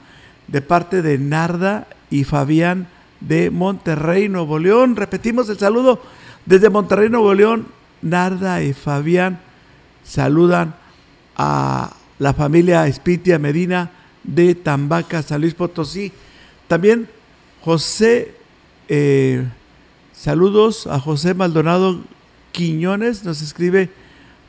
de 0.48 0.62
parte 0.62 1.02
de 1.02 1.18
Narda 1.18 1.88
y 2.10 2.26
Fabián 2.26 2.88
de 3.22 3.50
Monterrey, 3.52 4.28
Nuevo 4.28 4.60
León. 4.60 4.98
Repetimos 4.98 5.48
el 5.50 5.58
saludo 5.58 6.02
desde 6.46 6.70
Monterrey, 6.70 7.10
Nuevo 7.10 7.34
León. 7.34 7.68
Narda 8.02 8.64
y 8.64 8.74
Fabián 8.74 9.40
saludan 10.04 10.76
a 11.38 11.96
la 12.20 12.34
familia 12.34 12.88
Espitia 12.88 13.40
Medina 13.40 13.92
de 14.24 14.56
Tambaca, 14.56 15.22
San 15.22 15.40
Luis 15.42 15.54
Potosí. 15.54 16.12
También 16.68 17.08
José, 17.62 18.34
eh, 18.90 19.46
saludos 20.22 20.86
a 20.86 21.00
José 21.00 21.34
Maldonado 21.34 22.00
Quiñones, 22.52 23.24
nos 23.24 23.42
escribe 23.42 23.90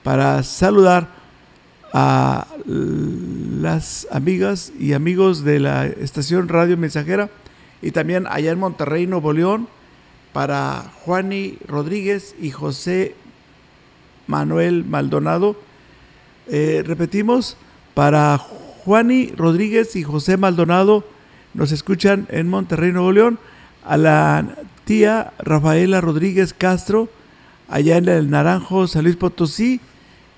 para 0.02 0.42
saludar 0.42 1.08
a 1.94 2.46
las 2.66 4.06
amigas 4.10 4.70
y 4.78 4.92
amigos 4.92 5.44
de 5.44 5.60
la 5.60 5.86
estación 5.86 6.48
Radio 6.48 6.76
Mensajera 6.76 7.30
y 7.80 7.90
también 7.92 8.26
allá 8.28 8.52
en 8.52 8.58
Monterrey, 8.58 9.06
Nuevo 9.06 9.32
León, 9.32 9.66
para 10.34 10.92
Juani 11.06 11.56
Rodríguez 11.66 12.34
y 12.38 12.50
José 12.50 13.14
Manuel 14.26 14.84
Maldonado. 14.84 15.56
Eh, 16.48 16.82
repetimos, 16.84 17.56
para 17.94 18.36
Juani 18.36 19.28
Rodríguez 19.38 19.96
y 19.96 20.02
José 20.02 20.36
Maldonado 20.36 21.02
nos 21.54 21.72
escuchan 21.72 22.26
en 22.28 22.50
Monterrey, 22.50 22.92
Nuevo 22.92 23.12
León, 23.12 23.38
a 23.86 23.96
la 23.96 24.54
tía 24.84 25.32
Rafaela 25.38 26.00
Rodríguez 26.00 26.54
Castro, 26.54 27.08
allá 27.68 27.96
en 27.96 28.08
el 28.08 28.30
Naranjo, 28.30 28.86
San 28.86 29.04
Luis 29.04 29.16
Potosí, 29.16 29.80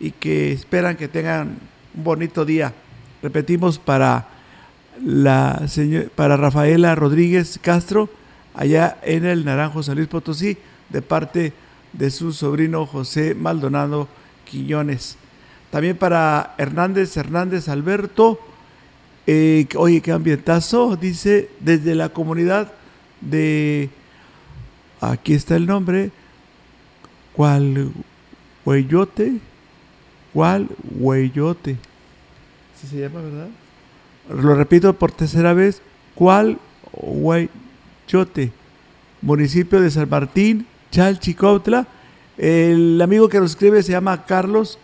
y 0.01 0.11
que 0.11 0.53
esperan 0.53 0.97
que 0.97 1.09
tengan 1.09 1.59
un 1.95 2.05
bonito 2.05 2.45
día. 2.45 2.73
Repetimos 3.23 3.79
para 3.79 4.29
la 5.03 5.63
para 6.15 6.37
Rafaela 6.37 6.95
Rodríguez 6.95 7.59
Castro, 7.61 8.09
allá 8.55 8.99
en 9.03 9.25
el 9.25 9.45
Naranjo, 9.45 9.83
San 9.83 9.97
Luis 9.97 10.09
Potosí, 10.09 10.57
de 10.91 11.03
parte 11.03 11.53
de 11.93 12.11
su 12.11 12.33
sobrino 12.33 12.87
José 12.87 13.35
Maldonado 13.35 14.09
Quiñones. 14.45 15.17
También 15.71 15.97
para 15.97 16.55
Hernández 16.59 17.17
Hernández 17.17 17.69
Alberto, 17.69 18.39
eh, 19.27 19.67
oye, 19.77 20.01
qué 20.01 20.13
ambientazo, 20.13 20.97
dice, 20.97 21.51
desde 21.61 21.95
la 21.95 22.11
comunidad 22.11 22.73
de, 23.21 23.91
aquí 25.11 25.35
está 25.35 25.57
el 25.57 25.67
nombre, 25.67 26.11
¿cuál 27.33 27.93
Hueyote? 28.65 29.39
¿Cuál 30.33 30.69
Hueyote? 30.99 31.77
¿Sí 32.81 32.87
se 32.87 33.01
llama, 33.01 33.21
verdad? 33.21 33.49
Lo 34.29 34.55
repito 34.55 34.93
por 34.95 35.13
tercera 35.13 35.53
vez, 35.53 35.83
¿cuál 36.15 36.59
Hueyote? 36.93 38.53
Municipio 39.23 39.81
de 39.81 39.91
San 39.91 40.09
Martín, 40.09 40.67
Chalchicautla. 40.91 41.87
El 42.37 43.01
amigo 43.01 43.29
que 43.29 43.39
nos 43.39 43.53
escribe 43.53 43.83
se 43.83 43.93
llama 43.93 44.25
Carlos 44.27 44.79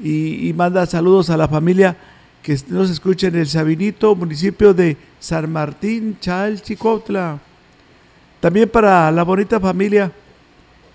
y, 0.00 0.48
y 0.48 0.52
manda 0.52 0.84
saludos 0.86 1.30
a 1.30 1.36
la 1.36 1.48
familia 1.48 1.96
que 2.42 2.58
nos 2.68 2.90
escucha 2.90 3.28
en 3.28 3.36
el 3.36 3.46
Sabinito, 3.46 4.14
municipio 4.16 4.74
de 4.74 4.96
San 5.18 5.50
Martín, 5.52 6.16
Chalchicautla. 6.20 7.40
También 8.40 8.68
para 8.70 9.10
la 9.12 9.22
bonita 9.22 9.60
familia 9.60 10.10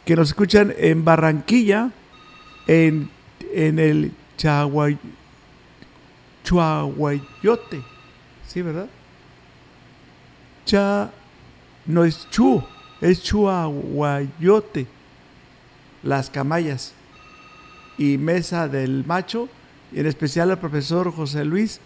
que 0.04 0.16
nos 0.16 0.30
escuchan 0.30 0.74
en 0.78 1.06
Barranquilla, 1.06 1.92
en, 2.68 3.10
en 3.54 3.80
el 3.80 4.12
Chaguay, 4.38 4.98
Chuaguayote. 6.44 7.84
¿Sí, 8.48 8.62
verdad? 8.62 8.88
Cha, 10.66 11.12
no 11.86 12.04
es 12.04 12.28
Chu, 12.30 12.64
es 13.02 13.22
Chuaguayote. 13.22 14.88
Las 16.04 16.30
Camayas 16.30 16.94
y 17.98 18.18
Mesa 18.18 18.68
del 18.68 19.04
Macho, 19.06 19.50
y 19.92 20.00
en 20.00 20.06
especial 20.06 20.52
al 20.52 20.60
profesor 20.60 21.12
José 21.12 21.46
Luis. 21.46 21.80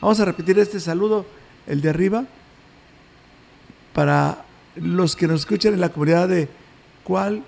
Vamos 0.00 0.20
a 0.20 0.24
repetir 0.24 0.58
este 0.58 0.78
saludo, 0.78 1.26
el 1.66 1.80
de 1.80 1.90
arriba, 1.90 2.24
para 3.92 4.43
los 4.76 5.16
que 5.16 5.26
nos 5.26 5.40
escuchan 5.40 5.74
en 5.74 5.80
la 5.80 5.90
comunidad 5.90 6.28
de 6.28 6.48
Cual. 7.02 7.42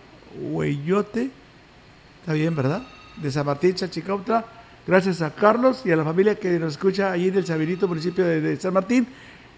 Está 2.20 2.33
bien, 2.33 2.55
¿verdad? 2.55 2.87
De 3.22 3.31
San 3.31 3.47
Martín, 3.47 3.74
Chachicautla. 3.74 4.45
Gracias 4.87 5.22
a 5.22 5.35
Carlos 5.35 5.83
y 5.85 5.91
a 5.91 5.97
la 5.97 6.05
familia 6.05 6.37
que 6.37 6.59
nos 6.59 6.74
escucha 6.74 7.11
allí 7.11 7.29
en 7.29 7.37
el 7.37 7.47
Sabinito, 7.47 7.89
municipio 7.89 8.24
de, 8.24 8.57
San 8.57 8.72
Martín. 8.72 9.07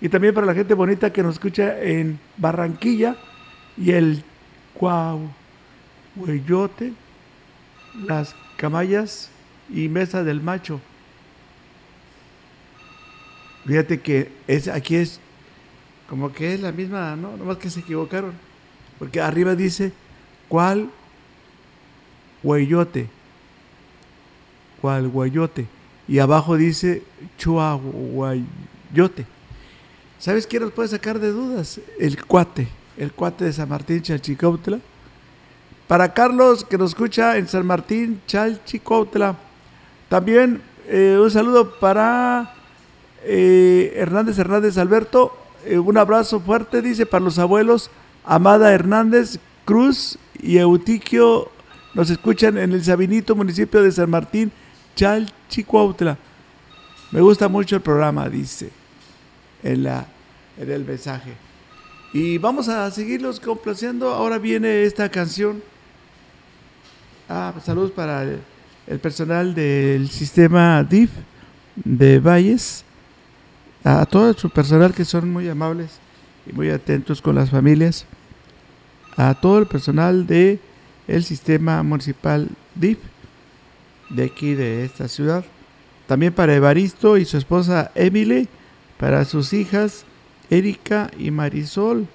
Y 0.00 0.08
también 0.08 0.32
para 0.32 0.46
la 0.46 0.54
gente 0.54 0.74
bonita 0.74 1.12
que 1.12 1.22
nos 1.22 1.34
escucha 1.34 1.80
en 1.82 2.18
Barranquilla 2.36 3.16
y 3.76 3.90
el 3.90 4.22
Cuau 4.74 5.28
Hueyote, 6.16 6.92
las 8.06 8.34
Camayas 8.56 9.30
y 9.68 9.88
Mesa 9.88 10.24
del 10.24 10.40
Macho. 10.40 10.80
Fíjate 13.66 14.00
que 14.00 14.30
es, 14.46 14.68
aquí 14.68 14.96
es 14.96 15.20
como 16.08 16.32
que 16.32 16.54
es 16.54 16.60
la 16.60 16.72
misma, 16.72 17.16
¿no? 17.16 17.36
Nomás 17.36 17.58
que 17.58 17.70
se 17.70 17.80
equivocaron. 17.80 18.32
Porque 18.98 19.20
arriba 19.20 19.54
dice, 19.54 19.92
¿cuál 20.48 20.90
hueyote? 22.42 23.08
¿Cuál 24.80 25.08
guayote? 25.08 25.66
Y 26.06 26.18
abajo 26.20 26.56
dice, 26.56 27.02
chuahuayote. 27.36 29.26
¿Sabes 30.18 30.46
qué 30.46 30.58
nos 30.58 30.72
puede 30.72 30.88
sacar 30.88 31.18
de 31.18 31.30
dudas? 31.30 31.80
El 31.98 32.24
cuate, 32.24 32.68
el 32.96 33.12
cuate 33.12 33.44
de 33.44 33.52
San 33.52 33.68
Martín 33.68 34.02
Chalchicautla. 34.02 34.78
Para 35.86 36.12
Carlos, 36.12 36.64
que 36.64 36.78
nos 36.78 36.90
escucha 36.90 37.36
en 37.36 37.48
San 37.48 37.66
Martín 37.66 38.20
Chalchicautla. 38.26 39.36
También 40.08 40.62
eh, 40.86 41.18
un 41.20 41.30
saludo 41.30 41.78
para 41.78 42.54
eh, 43.24 43.92
Hernández 43.96 44.38
Hernández 44.38 44.78
Alberto. 44.78 45.36
Eh, 45.68 45.78
un 45.78 45.98
abrazo 45.98 46.40
fuerte, 46.40 46.80
dice, 46.80 47.04
para 47.04 47.22
los 47.22 47.38
abuelos 47.38 47.90
Amada 48.24 48.72
Hernández 48.72 49.38
Cruz 49.66 50.18
y 50.40 50.56
Eutiquio. 50.56 51.50
Nos 51.92 52.08
escuchan 52.08 52.56
en 52.56 52.72
el 52.72 52.82
Sabinito, 52.82 53.36
municipio 53.36 53.82
de 53.82 53.92
San 53.92 54.08
Martín, 54.08 54.50
Chalchicuautla. 54.96 56.16
Me 57.10 57.20
gusta 57.20 57.48
mucho 57.48 57.76
el 57.76 57.82
programa, 57.82 58.30
dice 58.30 58.70
en, 59.62 59.82
la, 59.82 60.06
en 60.56 60.70
el 60.70 60.86
mensaje. 60.86 61.34
Y 62.14 62.38
vamos 62.38 62.70
a 62.70 62.90
seguirlos 62.90 63.38
complaciendo. 63.38 64.08
Ahora 64.08 64.38
viene 64.38 64.84
esta 64.84 65.10
canción. 65.10 65.62
Ah, 67.28 67.52
saludos 67.62 67.90
para 67.90 68.22
el, 68.22 68.40
el 68.86 68.98
personal 69.00 69.54
del 69.54 70.08
sistema 70.08 70.82
DIF 70.82 71.10
de 71.76 72.20
Valles 72.20 72.86
a 73.84 74.04
todo 74.06 74.32
su 74.34 74.50
personal 74.50 74.92
que 74.92 75.04
son 75.04 75.30
muy 75.30 75.48
amables 75.48 75.98
y 76.46 76.52
muy 76.52 76.70
atentos 76.70 77.22
con 77.22 77.34
las 77.34 77.50
familias, 77.50 78.06
a 79.16 79.34
todo 79.34 79.58
el 79.58 79.66
personal 79.66 80.26
de 80.26 80.60
el 81.06 81.24
sistema 81.24 81.82
municipal 81.82 82.48
DIF 82.74 82.98
de 84.10 84.24
aquí 84.24 84.54
de 84.54 84.84
esta 84.84 85.08
ciudad, 85.08 85.44
también 86.06 86.32
para 86.32 86.54
Evaristo 86.54 87.16
y 87.16 87.24
su 87.24 87.36
esposa 87.36 87.90
Emily, 87.94 88.48
para 88.98 89.24
sus 89.24 89.52
hijas 89.52 90.04
Erika 90.50 91.10
y 91.18 91.30
Marisol, 91.30 92.06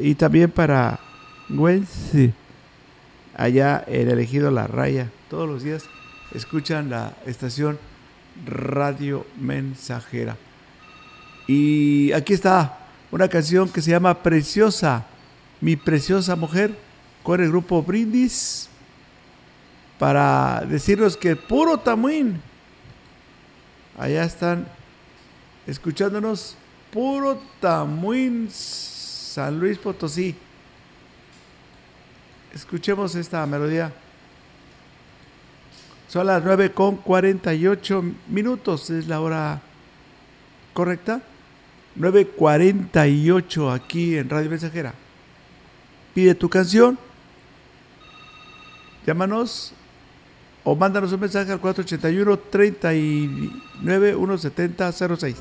y 0.00 0.14
también 0.14 0.50
para 0.50 1.00
Gwency, 1.48 2.32
allá 3.36 3.84
en 3.86 4.10
elegido 4.10 4.50
La 4.50 4.66
Raya, 4.66 5.10
todos 5.30 5.48
los 5.48 5.62
días 5.62 5.84
escuchan 6.32 6.90
la 6.90 7.14
estación 7.26 7.78
Radio 8.46 9.26
Mensajera. 9.38 10.36
Y 11.46 12.12
aquí 12.12 12.32
está 12.32 12.78
una 13.10 13.28
canción 13.28 13.68
que 13.68 13.82
se 13.82 13.90
llama 13.90 14.22
Preciosa, 14.22 15.06
mi 15.60 15.76
preciosa 15.76 16.36
mujer, 16.36 16.76
con 17.22 17.40
el 17.40 17.48
grupo 17.48 17.82
Brindis, 17.82 18.68
para 19.98 20.64
decirnos 20.68 21.16
que 21.16 21.36
puro 21.36 21.78
Tamuín, 21.78 22.40
allá 23.98 24.24
están 24.24 24.66
escuchándonos, 25.66 26.56
puro 26.92 27.40
Tamuín, 27.60 28.48
San 28.50 29.58
Luis 29.58 29.78
Potosí. 29.78 30.34
Escuchemos 32.52 33.14
esta 33.14 33.44
melodía. 33.46 33.92
Son 36.14 36.28
las 36.28 36.44
9 36.44 36.70
con 36.70 36.98
48 36.98 38.04
minutos, 38.28 38.88
es 38.90 39.08
la 39.08 39.20
hora 39.20 39.60
correcta. 40.72 41.20
9.48 41.98 43.74
aquí 43.74 44.16
en 44.16 44.30
Radio 44.30 44.48
Mensajera. 44.48 44.94
Pide 46.14 46.36
tu 46.36 46.48
canción, 46.48 46.96
llámanos 49.04 49.72
o 50.62 50.76
mándanos 50.76 51.12
un 51.12 51.18
mensaje 51.18 51.50
al 51.50 51.58
481 51.58 52.38
39 52.48 54.14
170 54.14 54.92
06. 54.92 55.36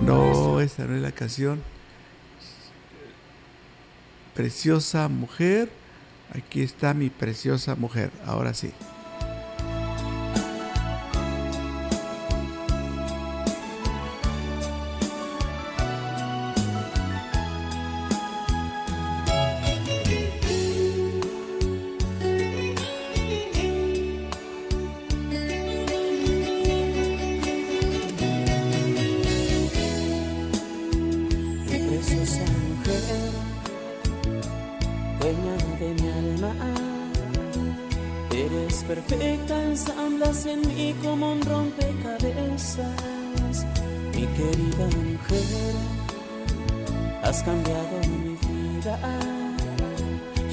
No, 0.00 0.60
esta 0.62 0.86
no 0.86 0.96
es 0.96 1.02
la 1.02 1.12
canción. 1.12 1.75
Preciosa 4.36 5.08
mujer. 5.08 5.70
Aquí 6.34 6.62
está 6.62 6.92
mi 6.94 7.08
preciosa 7.10 7.74
mujer. 7.74 8.10
Ahora 8.26 8.52
sí. 8.54 8.72
en 40.48 40.60
mí 40.68 40.94
como 41.02 41.32
un 41.32 41.42
rompecabezas. 41.42 42.86
Mi 44.14 44.26
querida 44.26 44.86
mujer, 44.86 45.74
has 47.22 47.42
cambiado 47.42 47.98
mi 48.08 48.36
vida. 48.46 48.98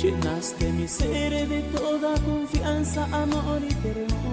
Llenaste 0.02 0.72
mi 0.74 0.88
ser 0.88 1.48
de 1.48 1.62
toda 1.78 2.14
confianza, 2.22 3.06
amor 3.12 3.62
y 3.64 3.74
ternura 3.76 4.33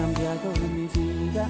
cambiado 0.00 0.48
mi 0.74 0.86
vida. 0.98 1.46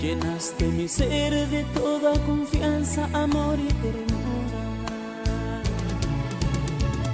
Llenaste 0.00 0.66
mi 0.66 0.86
ser 0.86 1.32
de 1.48 1.64
toda 1.78 2.12
confianza, 2.24 3.08
amor 3.12 3.58
y 3.58 3.72
ternura. 3.82 4.62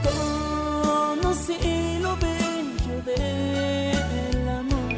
Conocí 0.07 1.99
lo 2.05 2.13
bello 2.27 2.97
del 3.11 4.49
amor. 4.61 4.93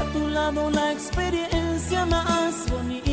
A 0.00 0.02
tu 0.12 0.28
lado 0.28 0.70
la 0.70 0.92
experiencia 0.92 2.04
más 2.06 2.54
bonita. 2.70 3.07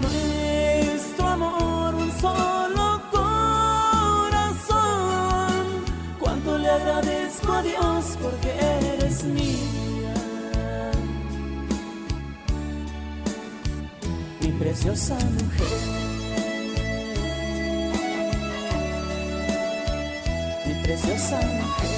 Nuestro 0.00 1.26
amor, 1.26 1.94
un 1.96 2.12
solo 2.20 3.02
corazón. 3.10 4.44
Cuánto 6.20 6.56
le 6.56 6.70
agradezco 6.70 7.52
a 7.52 7.62
Dios 7.62 8.16
porque 8.22 8.54
eres 8.92 9.24
mía. 9.24 10.14
Mi 14.40 14.52
preciosa 14.52 15.14
mujer. 15.14 15.78
Mi 20.64 20.74
preciosa 20.84 21.40
mujer. 21.40 21.97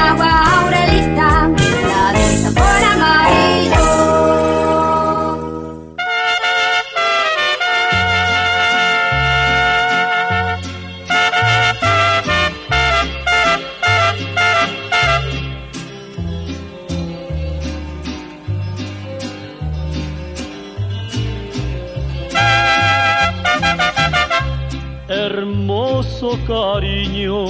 Hermoso 25.23 26.29
cariño, 26.47 27.45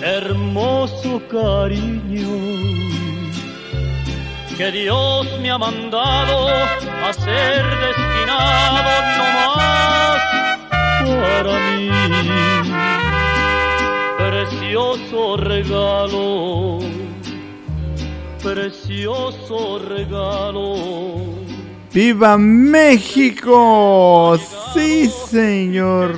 hermoso 0.00 1.20
cariño, 1.28 2.30
que 4.56 4.72
Dios 4.72 5.26
me 5.42 5.50
ha 5.50 5.58
mandado 5.58 6.48
a 6.48 7.12
ser 7.12 7.62
destinado 7.86 8.90
no 9.18 9.24
más 9.36 10.22
para 11.04 11.54
mí. 11.76 11.90
Precioso 14.16 15.36
regalo, 15.36 16.78
precioso 18.42 19.78
regalo. 19.78 20.76
¡Viva 21.92 22.38
México! 22.38 24.38
Sí, 24.74 25.10
señor. 25.30 26.14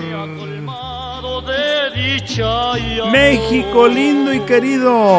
México 3.10 3.88
lindo 3.88 4.32
y 4.32 4.40
querido. 4.40 5.18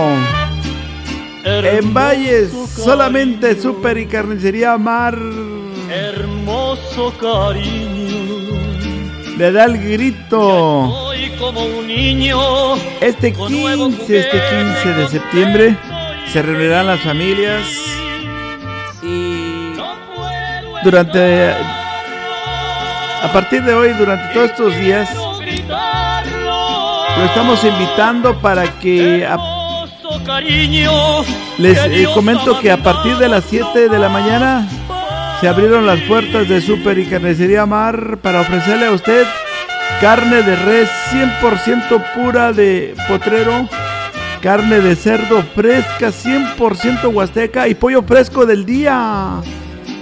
En 1.43 1.93
Valles, 1.93 2.51
solamente 2.75 3.59
Super 3.59 3.97
y 3.97 4.05
Carnicería 4.05 4.77
Mar. 4.77 5.17
Hermoso 5.89 7.13
cariño. 7.19 8.51
Le 9.37 9.51
da 9.51 9.65
el 9.65 9.77
grito. 9.77 11.09
Como 11.39 11.65
un 11.65 11.87
niño. 11.87 12.75
Este 13.01 13.33
15, 13.33 14.19
este 14.19 14.41
15 14.83 14.93
de 14.93 15.07
septiembre 15.07 15.77
se 16.31 16.41
reunirán 16.43 16.85
las 16.85 16.99
familias 17.01 17.63
y 19.01 19.73
durante 20.83 21.55
a 23.21 23.31
partir 23.31 23.63
de 23.63 23.73
hoy, 23.73 23.93
durante 23.93 24.33
todos 24.33 24.49
estos 24.49 24.75
días, 24.79 25.09
lo 27.17 27.25
estamos 27.25 27.63
invitando 27.63 28.39
para 28.41 28.79
que 28.79 29.27
les 31.57 31.77
eh, 31.77 32.07
comento 32.13 32.59
que 32.59 32.71
a 32.71 32.77
partir 32.77 33.17
de 33.17 33.29
las 33.29 33.43
7 33.45 33.89
de 33.89 33.99
la 33.99 34.09
mañana 34.09 34.67
se 35.39 35.47
abrieron 35.47 35.85
las 35.85 35.99
puertas 36.01 36.47
de 36.47 36.61
Super 36.61 36.97
y 36.97 37.05
Carnicería 37.05 37.65
Mar 37.65 38.17
para 38.21 38.41
ofrecerle 38.41 38.87
a 38.87 38.91
usted 38.91 39.25
carne 39.99 40.41
de 40.41 40.55
res 40.55 40.89
100% 41.11 42.03
pura 42.15 42.51
de 42.53 42.95
potrero, 43.07 43.67
carne 44.41 44.79
de 44.79 44.95
cerdo 44.95 45.43
fresca 45.55 46.09
100% 46.09 47.13
huasteca 47.13 47.67
y 47.67 47.75
pollo 47.75 48.01
fresco 48.01 48.45
del 48.45 48.65
día. 48.65 49.41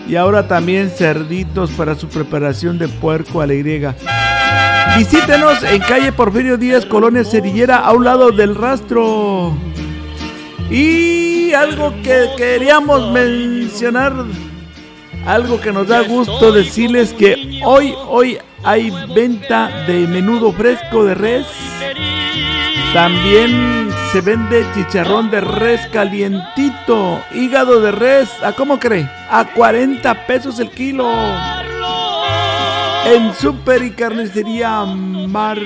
Y 0.10 0.16
ahora 0.16 0.48
también 0.48 0.90
cerditos 0.90 1.70
para 1.70 1.94
su 1.94 2.08
preparación 2.08 2.80
de 2.80 2.88
puerco 2.88 3.42
a 3.42 3.46
la 3.46 3.54
griega. 3.54 3.96
Visítenos 4.98 5.62
en 5.62 5.80
calle 5.84 6.12
Porfirio 6.12 6.58
Díaz, 6.58 6.84
Colonia 6.84 7.24
Cerillera, 7.24 7.78
a 7.78 7.94
un 7.94 8.06
lado 8.06 8.32
del 8.32 8.56
rastro. 8.56 9.56
Y 10.72 11.54
algo 11.54 11.94
que 12.02 12.28
queríamos 12.36 13.12
mencionar, 13.12 14.14
algo 15.28 15.62
que 15.62 15.72
nos 15.72 15.88
da 15.88 16.02
gusto 16.02 16.52
decirles 16.54 17.14
que 17.14 17.62
hoy, 17.64 17.94
hoy 18.08 18.40
hay 18.64 18.92
venta 19.14 19.86
de 19.86 20.08
menudo 20.08 20.52
fresco 20.54 21.06
de 21.06 21.14
res. 21.14 21.46
También 22.94 23.89
se 24.12 24.22
vende 24.22 24.66
chicharrón 24.74 25.30
de 25.30 25.40
res 25.40 25.86
calientito, 25.88 27.22
hígado 27.32 27.80
de 27.80 27.92
res, 27.92 28.30
¿a 28.44 28.54
cómo 28.54 28.80
cree? 28.80 29.08
A 29.30 29.46
40 29.46 30.26
pesos 30.26 30.60
el 30.60 30.72
kilo. 30.72 31.08
en 33.06 33.34
Super 33.36 33.84
y 33.84 33.92
Carnicería 33.92 34.84
Mar. 34.86 35.60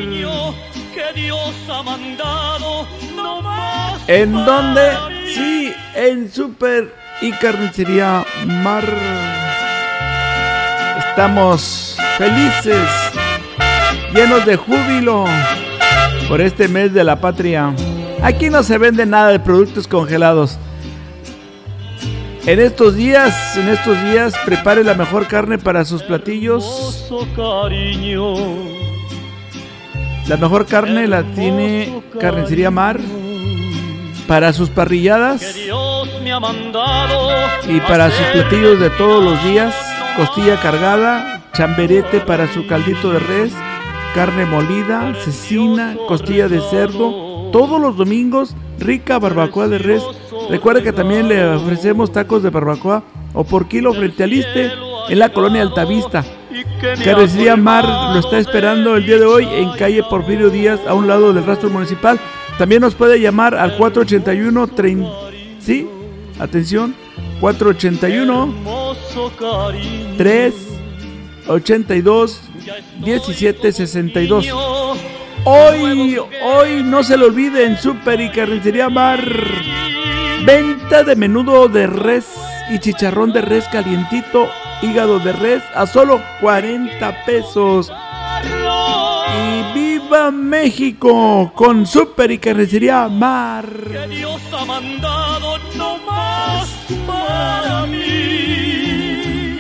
¿En 4.07 4.33
dónde? 4.33 4.91
Sí, 5.33 5.73
en 5.95 6.31
Super 6.31 6.93
y 7.21 7.31
Carnicería 7.31 8.25
Mar. 8.45 8.83
Estamos 10.97 11.97
felices, 12.17 12.89
llenos 14.13 14.45
de 14.45 14.57
júbilo 14.57 15.25
por 16.27 16.41
este 16.41 16.67
mes 16.67 16.93
de 16.93 17.03
la 17.03 17.19
patria. 17.21 17.73
Aquí 18.23 18.49
no 18.49 18.63
se 18.63 18.77
vende 18.77 19.05
nada 19.05 19.31
de 19.31 19.39
productos 19.39 19.85
congelados. 19.85 20.57
En 22.45 22.61
estos 22.61 22.95
días, 22.95 23.57
en 23.57 23.67
estos 23.67 24.01
días, 24.03 24.33
prepare 24.45 24.85
la 24.85 24.93
mejor 24.93 25.27
carne 25.27 25.57
para 25.57 25.83
sus 25.83 26.03
platillos. 26.03 27.11
La 30.27 30.37
mejor 30.37 30.65
carne 30.65 31.05
la 31.05 31.23
tiene 31.23 32.01
Carnicería 32.17 32.71
Mar 32.71 32.97
para 34.25 34.53
sus 34.53 34.69
parrilladas 34.69 35.43
y 37.67 37.79
para 37.81 38.09
sus 38.09 38.25
platillos 38.27 38.79
de 38.79 38.89
todos 38.91 39.21
los 39.21 39.43
días. 39.43 39.75
Costilla 40.15 40.55
cargada, 40.61 41.43
chamberete 41.53 42.21
para 42.21 42.47
su 42.53 42.65
caldito 42.67 43.11
de 43.11 43.19
res, 43.19 43.53
carne 44.15 44.45
molida, 44.45 45.13
cecina, 45.25 45.97
costilla 46.07 46.47
de 46.47 46.61
cerdo. 46.69 47.32
Todos 47.53 47.79
los 47.79 47.95
domingos, 47.95 48.53
rica 48.79 49.17
barbacoa 49.19 49.69
de 49.69 49.77
res 49.77 50.03
Recuerda 50.49 50.81
que 50.81 50.91
también 50.91 51.29
le 51.29 51.45
ofrecemos 51.45 52.11
tacos 52.11 52.43
de 52.43 52.49
barbacoa 52.49 53.03
o 53.33 53.43
por 53.43 53.67
kilo 53.67 53.93
frente 53.93 54.23
al 54.23 54.33
Iste 54.33 54.71
en 55.09 55.19
la 55.19 55.29
colonia 55.29 55.61
Altavista. 55.61 56.25
Carnicería 57.03 57.55
Mar 57.55 57.85
lo 58.13 58.19
está 58.19 58.39
esperando 58.39 58.95
el 58.95 59.05
día 59.05 59.19
de 59.19 59.25
hoy 59.25 59.47
en 59.51 59.69
calle 59.77 60.01
Porfirio 60.03 60.49
Díaz 60.49 60.79
a 60.87 60.95
un 60.95 61.07
lado 61.07 61.31
del 61.31 61.45
rastro 61.45 61.69
municipal. 61.69 62.19
También 62.57 62.81
nos 62.81 62.95
puede 62.95 63.19
llamar 63.19 63.53
al 63.55 63.77
481 63.77 64.67
30, 64.67 65.09
¿sí? 65.59 65.87
Atención, 66.39 66.95
481 67.39 68.53
382 70.17 72.41
1762. 72.99 74.72
Hoy, 75.45 76.17
hoy 76.41 76.83
no 76.83 77.03
se 77.03 77.17
lo 77.17 77.25
olviden, 77.25 77.77
Super 77.77 78.21
y 78.21 78.29
Carnicería 78.29 78.89
Mar 78.89 79.21
Venta 80.45 81.03
de 81.03 81.15
menudo 81.15 81.69
de 81.69 81.87
res 81.87 82.25
y 82.69 82.77
chicharrón 82.79 83.31
de 83.31 83.41
res 83.41 83.65
calientito, 83.69 84.49
hígado 84.81 85.19
de 85.19 85.31
res 85.31 85.63
a 85.73 85.85
solo 85.85 86.21
40 86.41 87.25
pesos. 87.25 87.89
Y 89.37 89.73
viva 89.73 90.31
México 90.31 91.51
con 91.55 91.85
Super 91.85 92.29
y 92.31 92.39
Carnicería 92.39 93.07
Mar. 93.07 93.65
Que 93.89 94.07
Dios 94.07 94.41
ha 94.51 94.65
mandado 94.65 95.57
no 95.77 95.97
más 95.99 96.67
para 97.07 97.85
mí. 97.85 99.59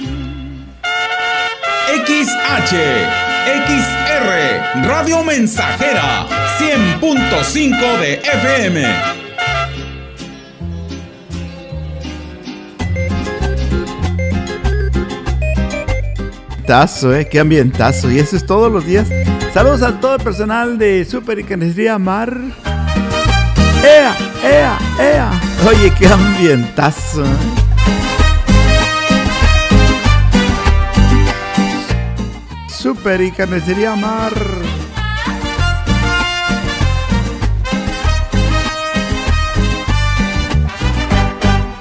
XH, 2.05 3.32
XR, 3.45 4.85
Radio 4.85 5.23
Mensajera, 5.23 6.27
100.5 6.59 7.99
de 7.99 8.13
FM. 8.15 9.23
ambientazo, 16.63 17.13
¿eh? 17.13 17.27
Qué 17.27 17.39
ambientazo. 17.39 18.09
Y 18.09 18.19
eso 18.19 18.35
es 18.37 18.45
todos 18.45 18.71
los 18.71 18.85
días. 18.85 19.07
Saludos 19.53 19.81
a 19.81 19.99
todo 19.99 20.15
el 20.15 20.23
personal 20.23 20.77
de 20.77 21.05
Super 21.05 21.37
y 21.39 21.43
Canería 21.43 21.99
Mar. 21.99 22.35
¡Ea! 23.83 24.15
¡Ea! 24.43 24.79
¡Ea! 24.97 25.31
Oye, 25.67 25.93
qué 25.97 26.07
ambientazo. 26.07 27.23
Super 32.83 33.21
y 33.21 33.31
Carnicería 33.31 33.95
Mar. 33.95 34.33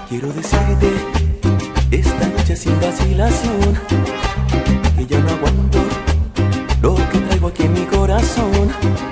Quiero 0.09 0.33
decirte 0.33 0.93
esta 1.91 2.29
noche 2.29 2.55
sin 2.55 2.81
vacilación 2.81 3.81
ya 5.09 5.19
no 5.19 5.31
aguanto 5.31 5.79
lo 6.81 6.95
que 6.95 7.19
traigo 7.19 7.49
aquí 7.49 7.65
en 7.65 7.73
mi 7.73 7.85
corazón. 7.87 9.12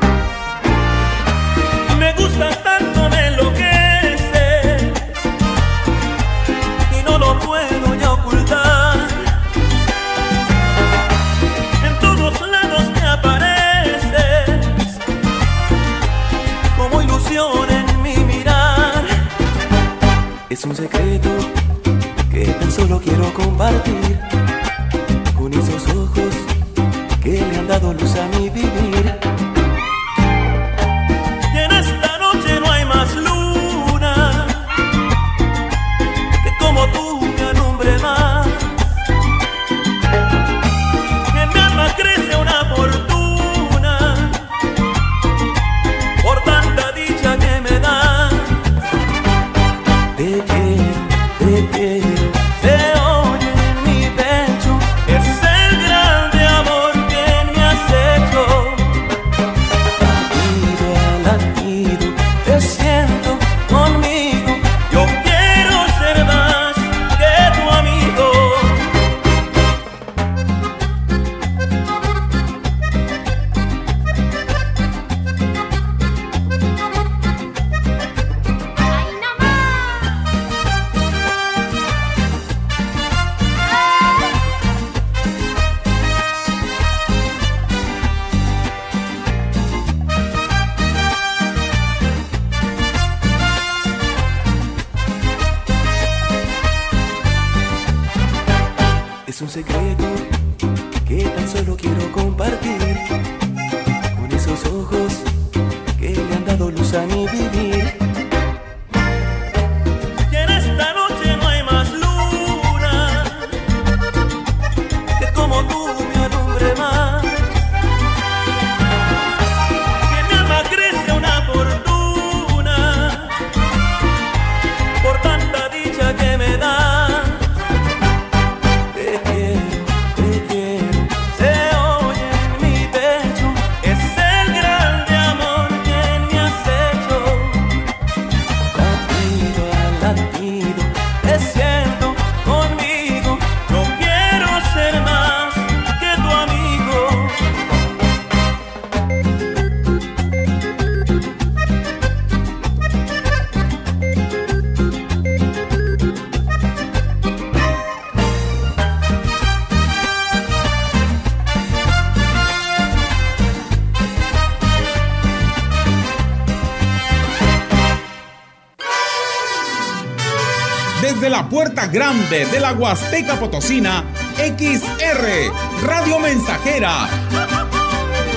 La 171.41 171.49
puerta 171.49 171.87
grande 171.87 172.45
de 172.45 172.61
la 172.61 172.75
Huasteca 172.75 173.41
Potosina, 173.41 174.05
XR, 174.37 175.87
Radio 175.87 176.19
Mensajera, 176.19 177.09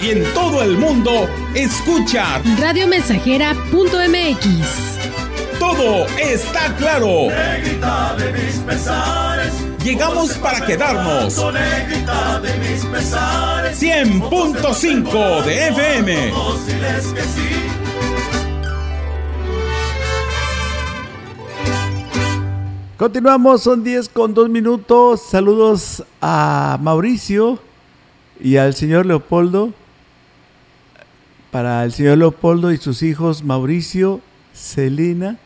y 0.00 0.10
en 0.10 0.22
todo 0.34 0.62
el 0.62 0.78
mundo 0.78 1.28
escucha 1.54 2.40
Radiomensajera.mx. 2.60 5.58
Todo 5.58 6.06
está 6.20 6.76
claro. 6.76 7.26
Negrita 7.28 8.14
de 8.16 8.32
mis 8.32 8.54
pesares. 8.58 9.52
Llegamos 9.82 10.34
para 10.34 10.64
quedarnos. 10.64 11.36
Negrita 11.52 12.40
de 12.40 12.56
mis 12.58 12.84
pesares. 12.84 13.82
100.5 13.82 15.42
de 15.42 15.68
FM. 15.70 16.32
Continuamos, 22.98 23.62
son 23.62 23.84
10 23.84 24.08
con 24.08 24.34
2 24.34 24.50
minutos. 24.50 25.22
Saludos 25.22 26.02
a 26.20 26.80
Mauricio 26.82 27.60
y 28.40 28.56
al 28.56 28.74
señor 28.74 29.06
Leopoldo. 29.06 29.72
Para 31.52 31.84
el 31.84 31.92
señor 31.92 32.18
Leopoldo 32.18 32.72
y 32.72 32.76
sus 32.76 33.04
hijos 33.04 33.44
Mauricio, 33.44 34.20
Celina 34.52 35.38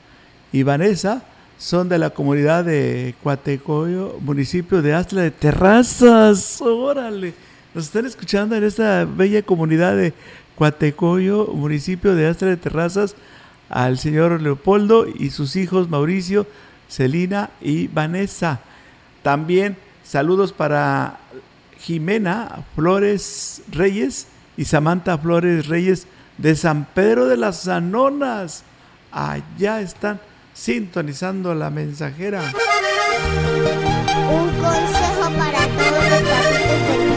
y 0.50 0.62
Vanessa 0.62 1.24
son 1.58 1.90
de 1.90 1.98
la 1.98 2.08
comunidad 2.08 2.64
de 2.64 3.14
Cuatecoyo, 3.22 4.16
municipio 4.22 4.80
de 4.80 4.94
Astla 4.94 5.20
de 5.20 5.30
Terrazas. 5.30 6.58
Órale, 6.62 7.34
nos 7.74 7.84
están 7.84 8.06
escuchando 8.06 8.56
en 8.56 8.64
esta 8.64 9.04
bella 9.04 9.42
comunidad 9.42 9.94
de 9.94 10.14
Cuatecoyo, 10.54 11.48
municipio 11.48 12.14
de 12.14 12.28
Astra 12.28 12.48
de 12.48 12.56
Terrazas, 12.56 13.14
al 13.68 13.98
señor 13.98 14.40
Leopoldo 14.40 15.06
y 15.06 15.28
sus 15.28 15.54
hijos 15.56 15.90
Mauricio, 15.90 16.46
Celina 16.92 17.50
y 17.60 17.88
Vanessa. 17.88 18.60
También 19.22 19.76
saludos 20.04 20.52
para 20.52 21.18
Jimena 21.78 22.64
Flores 22.74 23.62
Reyes 23.70 24.28
y 24.56 24.66
Samantha 24.66 25.16
Flores 25.16 25.68
Reyes 25.68 26.06
de 26.36 26.54
San 26.54 26.84
Pedro 26.84 27.26
de 27.26 27.38
las 27.38 27.66
Anonas. 27.66 28.64
Allá 29.10 29.80
están 29.80 30.20
sintonizando 30.52 31.54
la 31.54 31.70
mensajera. 31.70 32.42
Un 34.30 34.50
consejo 34.60 35.30
para 35.38 35.66
todos 35.66 37.06
los 37.06 37.11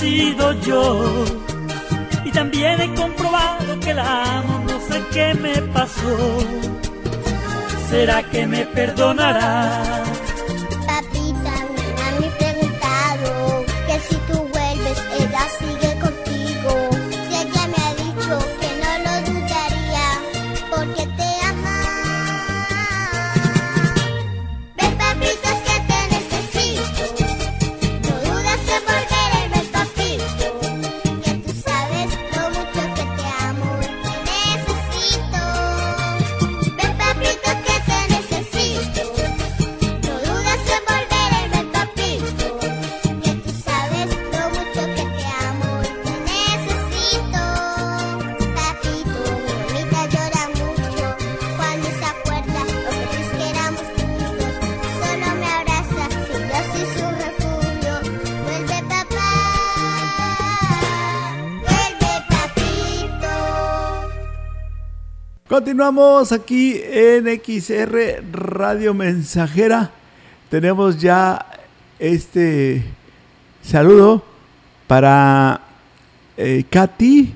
sido 0.00 0.52
yo. 0.62 1.24
Y 2.24 2.30
también 2.30 2.80
he 2.80 2.94
comprobado 2.94 3.78
que 3.80 3.92
la 3.92 4.38
amo, 4.38 4.64
no 4.66 4.80
sé 4.88 5.02
qué 5.12 5.34
me 5.34 5.54
pasó. 5.74 6.16
¿Será 7.90 8.22
que 8.22 8.46
me 8.46 8.64
perdonará? 8.66 10.02
Continuamos 65.60 66.32
aquí 66.32 66.80
en 66.82 67.26
XR 67.26 68.24
Radio 68.32 68.94
Mensajera. 68.94 69.90
Tenemos 70.48 70.98
ya 70.98 71.44
este 71.98 72.82
saludo 73.60 74.24
para 74.86 75.60
eh, 76.38 76.64
Katy 76.70 77.34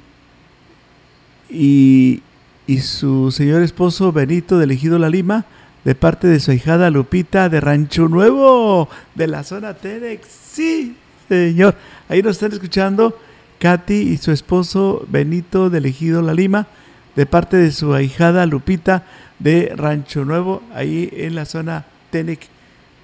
y, 1.51 2.22
y 2.66 2.79
su 2.79 3.31
señor 3.31 3.61
esposo 3.61 4.11
Benito 4.11 4.57
de 4.57 4.72
Ejido 4.72 4.99
La 4.99 5.11
Lima, 5.11 5.45
de 5.85 5.95
parte 5.95 6.27
de 6.27 6.41
su 6.41 6.51
ahijada 6.51 6.89
Lupita 6.89 7.51
de 7.51 7.61
Rancho 7.61 8.09
Nuevo, 8.09 8.89
de 9.14 9.27
la 9.27 9.45
zona 9.45 9.75
Tenex. 9.75 10.27
Sí, 10.27 10.97
señor. 11.29 11.75
Ahí 12.09 12.22
nos 12.22 12.37
están 12.37 12.53
escuchando 12.53 13.20
Katy 13.59 14.01
y 14.01 14.16
su 14.16 14.33
esposo 14.33 15.05
Benito 15.11 15.68
de 15.68 15.87
Ejido 15.87 16.22
La 16.22 16.33
Lima, 16.33 16.68
de 17.17 17.27
parte 17.27 17.57
de 17.57 17.71
su 17.73 17.95
ahijada 17.95 18.47
Lupita 18.47 19.05
de 19.39 19.73
Rancho 19.75 20.25
Nuevo, 20.25 20.62
ahí 20.75 21.11
en 21.12 21.35
la 21.35 21.45
zona 21.45 21.87
Tenec. 22.11 22.49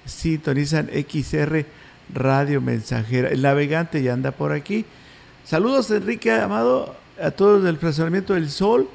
Sintonizan 0.05 0.89
XR 0.89 1.65
Radio 2.13 2.61
Mensajera. 2.61 3.29
El 3.29 3.41
navegante 3.41 4.01
ya 4.01 4.13
anda 4.13 4.31
por 4.31 4.51
aquí. 4.51 4.85
Saludos, 5.45 5.91
Enrique 5.91 6.31
Amado, 6.31 6.95
a 7.21 7.31
todos 7.31 7.63
del 7.63 7.77
Fraccionamiento 7.77 8.33
del 8.33 8.49
Sol 8.49 8.89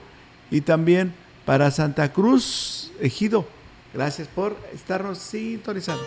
y 0.51 0.61
también 0.61 1.13
para 1.45 1.71
Santa 1.71 2.13
Cruz, 2.13 2.93
Ejido. 3.01 3.47
Gracias 3.95 4.29
por 4.29 4.57
estarnos 4.75 5.19
sintonizando. 5.19 6.03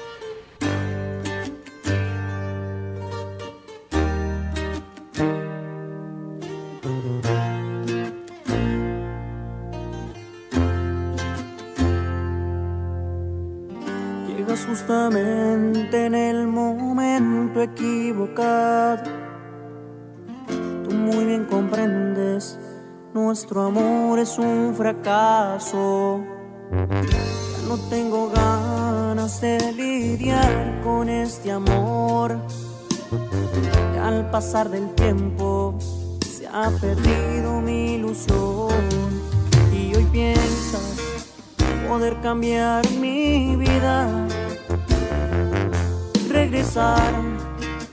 En 15.94 16.16
el 16.16 16.48
momento 16.48 17.62
equivocado. 17.62 19.04
Tú 20.84 20.96
muy 20.96 21.26
bien 21.26 21.46
comprendes, 21.46 22.60
nuestro 23.14 23.64
amor 23.64 24.20
es 24.20 24.38
un 24.38 24.74
fracaso. 24.76 26.24
Ya 26.72 27.68
no 27.68 27.78
tengo 27.90 28.30
ganas 28.30 29.42
de 29.42 29.58
lidiar 29.74 30.82
con 30.84 31.10
este 31.10 31.52
amor. 31.52 32.40
Y 33.94 33.98
al 33.98 34.30
pasar 34.30 34.70
del 34.70 34.94
tiempo 34.96 35.76
se 36.26 36.48
ha 36.48 36.70
perdido 36.82 37.62
mi 37.62 37.96
ilusión. 37.96 38.70
Y 39.74 39.96
hoy 39.96 40.06
piensas 40.12 41.00
poder 41.90 42.20
cambiar 42.22 42.88
mi 42.92 43.56
vida, 43.56 44.28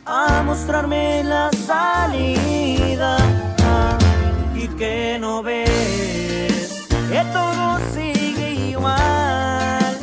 a 0.07 0.43
mostrarme 0.43 1.23
la 1.25 1.51
salida. 1.67 3.19
Y 4.55 4.67
que 4.79 5.19
no 5.21 5.43
ves 5.43 6.87
que 6.89 7.23
todo 7.33 7.79
sigue 7.93 8.71
igual, 8.71 9.95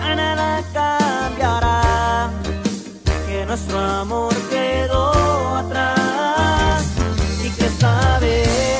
ya 0.00 0.14
nada 0.16 0.62
cambiará, 0.72 2.30
que 3.28 3.46
nuestro 3.46 3.78
amor 3.78 4.34
quedó 4.50 5.56
atrás 5.56 6.84
y 7.44 7.50
que 7.50 7.68
sabes 7.78 8.79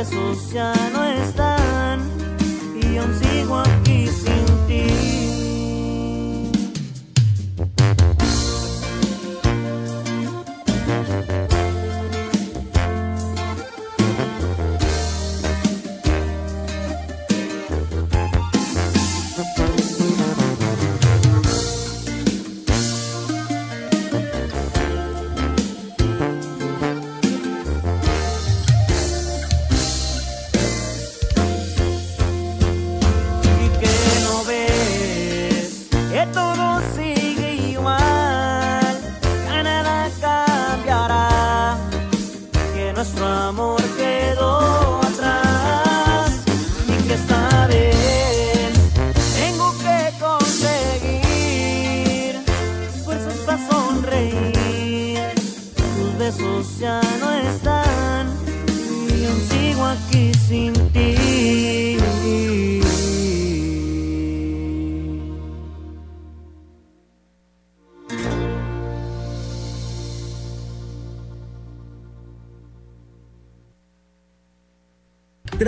besos 0.00 0.52
ya 0.52 0.72
no 0.94 1.04
están 1.04 2.00
y 2.82 2.96
aún 2.96 3.12
sigo 3.20 3.58
aquí 3.58 4.06
sin 4.06 4.46
ti. 4.66 5.29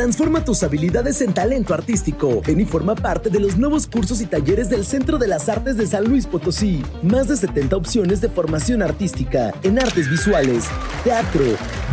Transforma 0.03 0.44
tus 0.44 0.64
habilidades 0.64 1.20
en 1.20 1.32
talento 1.32 1.74
artístico. 1.74 2.42
Ven 2.44 2.59
y 2.59 2.64
forma 2.64 2.96
parte 2.96 3.30
de 3.30 3.38
los 3.38 3.57
nuevos 3.57 3.86
cursos 3.86 4.20
y 4.20 4.26
talleres 4.26 4.68
del 4.68 4.84
Centro 4.84 5.16
de 5.16 5.28
las 5.28 5.48
Artes 5.48 5.76
de 5.76 5.86
San 5.86 6.07
Luis 6.07 6.26
Potosí. 6.26 6.82
Más 7.05 7.28
de 7.28 7.36
70 7.36 7.76
opciones 7.76 8.20
de 8.20 8.28
formación 8.28 8.82
artística 8.82 9.55
en 9.62 9.78
artes 9.78 10.11
visuales, 10.11 10.64
teatro, 11.05 11.44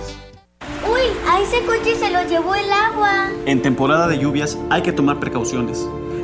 Uy, 0.85 1.01
a 1.27 1.41
ese 1.41 1.65
coche 1.65 1.95
se 1.95 2.11
lo 2.11 2.29
llevó 2.29 2.55
el 2.57 2.71
agua. 2.71 3.31
En 3.47 3.63
temporada 3.63 4.07
de 4.07 4.19
lluvias 4.19 4.59
hay 4.69 4.83
que 4.83 4.93
tomar 4.93 5.19
precauciones. 5.19 5.89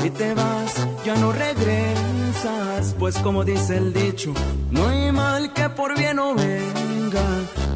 Si 0.00 0.10
te 0.10 0.32
vas 0.34 0.86
ya 1.04 1.16
no 1.16 1.32
regresas, 1.32 2.94
pues 2.98 3.18
como 3.18 3.42
dice 3.42 3.78
el 3.78 3.92
dicho, 3.92 4.32
no 4.70 4.86
hay 4.86 5.10
mal 5.10 5.52
que 5.52 5.68
por 5.70 5.96
bien 5.96 6.16
no 6.16 6.34
venga. 6.36 7.26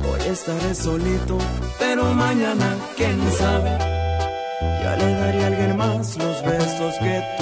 Hoy 0.09 0.21
estaré 0.31 0.73
solito, 0.73 1.37
pero 1.81 2.05
mañana 2.15 2.77
quién 2.97 3.19
sabe. 3.33 3.77
Ya 4.83 4.97
le 4.97 5.15
daré 5.15 5.45
a 5.45 5.47
alguien 5.49 5.77
más 5.77 6.17
los 6.17 6.45
besos 6.45 6.95
que 7.01 7.23
tú 7.39 7.40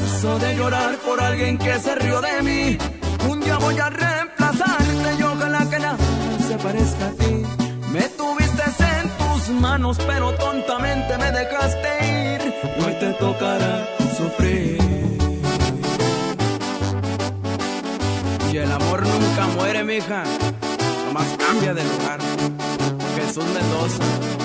de 0.00 0.56
llorar 0.56 0.96
por 0.98 1.20
alguien 1.20 1.58
que 1.58 1.78
se 1.78 1.94
rió 1.94 2.20
de 2.20 2.42
mí. 2.42 2.78
Un 3.28 3.40
día 3.40 3.56
voy 3.58 3.78
a 3.78 3.90
reemplazarte 3.90 5.14
y 5.18 5.22
ojalá 5.22 5.68
que 5.68 5.78
nada 5.78 5.96
se 6.46 6.56
parezca 6.58 7.06
a 7.06 7.10
ti. 7.10 7.42
Me 7.92 8.02
tuviste 8.10 8.62
en 9.00 9.08
tus 9.18 9.48
manos, 9.60 9.98
pero 10.06 10.32
tontamente 10.34 11.18
me 11.18 11.32
dejaste 11.32 11.88
ir. 12.34 12.54
Hoy 12.84 12.94
te 13.00 13.12
tocará 13.14 13.86
sufrir. 14.16 14.78
Y 18.52 18.56
el 18.56 18.72
amor 18.72 19.02
nunca 19.06 19.46
muere, 19.56 19.84
mija. 19.84 20.22
Nomás 21.06 21.26
cambia 21.38 21.74
de 21.74 21.84
lugar. 21.84 22.20
Jesús 23.16 23.44
Mendoza. 23.44 24.39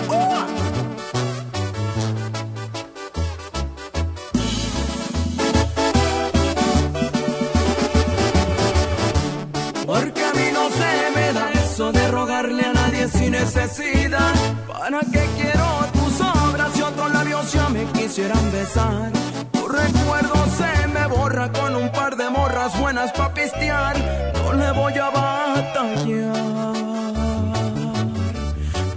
Necesidad. 13.46 14.34
¿Para 14.68 15.00
qué 15.02 15.24
quiero 15.38 15.68
tus 15.94 16.20
obras 16.22 16.78
y 16.78 16.82
otros 16.82 17.12
labios 17.12 17.52
ya 17.54 17.70
me 17.70 17.84
quisieran 17.92 18.52
besar? 18.52 19.12
Tu 19.52 19.68
recuerdo 19.68 20.36
se 20.58 20.88
me 20.88 21.06
borra 21.08 21.52
con 21.52 21.76
un 21.76 21.92
par 21.92 22.16
de 22.16 22.30
morras 22.30 22.80
buenas 22.80 23.12
pa' 23.12 23.34
pistear. 23.34 23.96
No 24.44 24.54
le 24.54 24.72
voy 24.72 24.94
a 24.98 25.10
batallar. 25.10 26.76